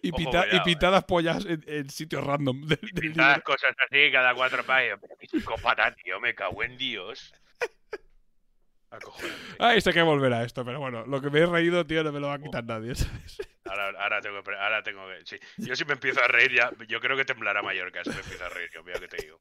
[0.03, 0.61] Y, Ojo, pita- y cuidado, eh.
[0.65, 3.01] pintadas pollas en, en sitios random del, del libro.
[3.03, 4.99] Pintadas cosas así cada cuatro páginas.
[5.01, 6.21] Pero qué psicópata, tío.
[6.21, 7.33] Me cago en Dios.
[8.91, 9.57] Acojonante.
[9.59, 12.13] Ay, sé que volver a esto, pero bueno, lo que me he reído, tío, no
[12.13, 12.95] me lo va a quitar nadie.
[12.95, 13.39] ¿sabes?
[13.71, 15.25] Ahora, ahora tengo, que- ahora tengo que.
[15.27, 15.37] Sí.
[15.59, 16.73] Yo si me empiezo a reír ya.
[16.89, 18.69] Yo creo que temblará Mallorca si me empiezo a reír.
[18.75, 19.39] Yo mira que te digo.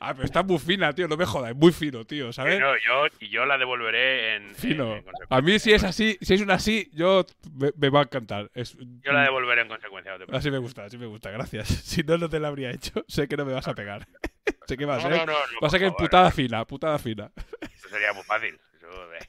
[0.00, 2.58] Ah, pero está muy fina, tío, no me jodas, es muy fino, tío, ¿sabes?
[2.58, 4.54] No, yo, y yo la devolveré en.
[4.54, 4.96] Fino.
[4.96, 5.04] en-.
[5.28, 8.50] A mí si es así, si es una así, yo me, me va a encantar.
[8.54, 10.16] Es, Yo la devolveré en consecuencia.
[10.16, 10.34] no te.
[10.36, 11.68] Así me gusta, así me gusta, gracias.
[11.84, 13.04] Si no, no te la habría hecho.
[13.08, 14.06] Sé que no me vas a pegar.
[14.66, 15.10] sé que va a No, ser.
[15.12, 16.02] no, no, no, va a ser que favor.
[16.02, 17.30] putada fina, putada fina.
[17.60, 18.58] Eso sería muy fácil.
[18.80, 19.28] De-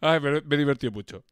[0.00, 1.24] Ay, pero me he divertido mucho.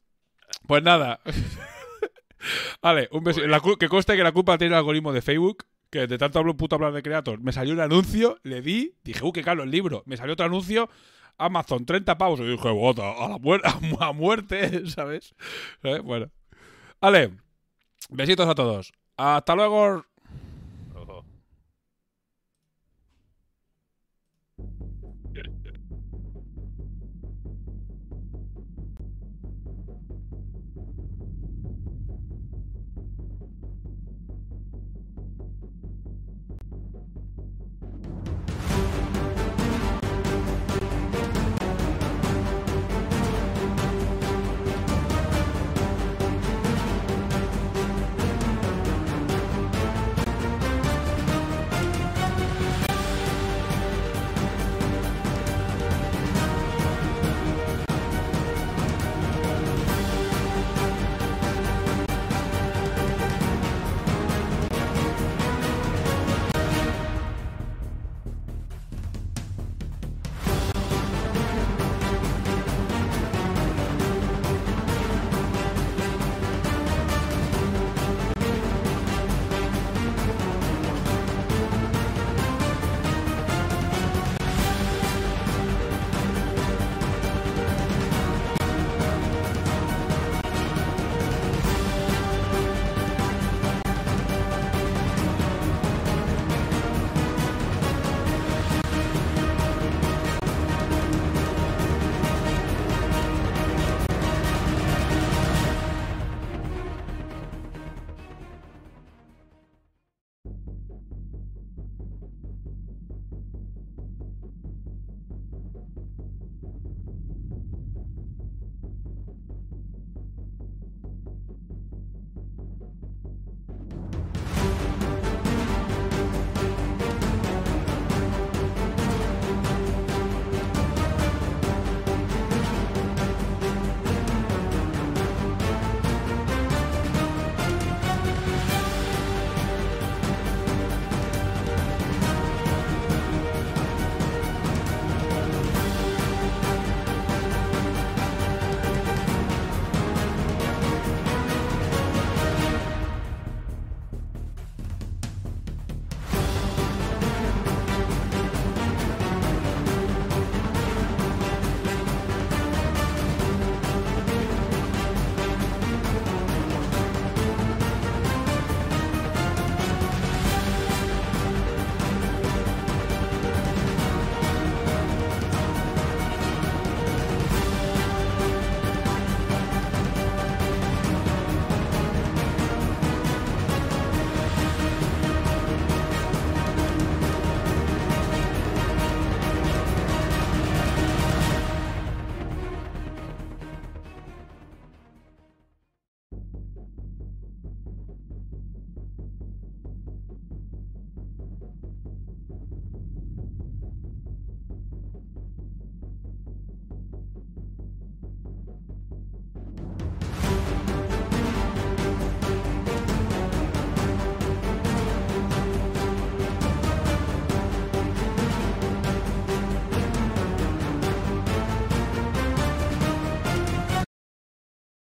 [0.66, 1.20] Pues nada.
[2.82, 3.46] vale, un beso.
[3.46, 5.66] La que conste que la culpa tiene el algoritmo de Facebook.
[5.90, 9.20] Que de tanto hablo puto hablar de Creator, me salió un anuncio, le di, dije,
[9.24, 10.02] uh, qué caro el libro.
[10.06, 10.88] Me salió otro anuncio,
[11.38, 12.40] Amazon, 30 pavos.
[12.40, 13.38] Y dije, bota, a la
[14.08, 15.36] a muerte, ¿sabes?
[15.80, 16.02] ¿Sabes?
[16.02, 16.32] Bueno.
[17.00, 17.30] Vale.
[18.10, 18.92] Besitos a todos.
[19.16, 20.04] Hasta luego.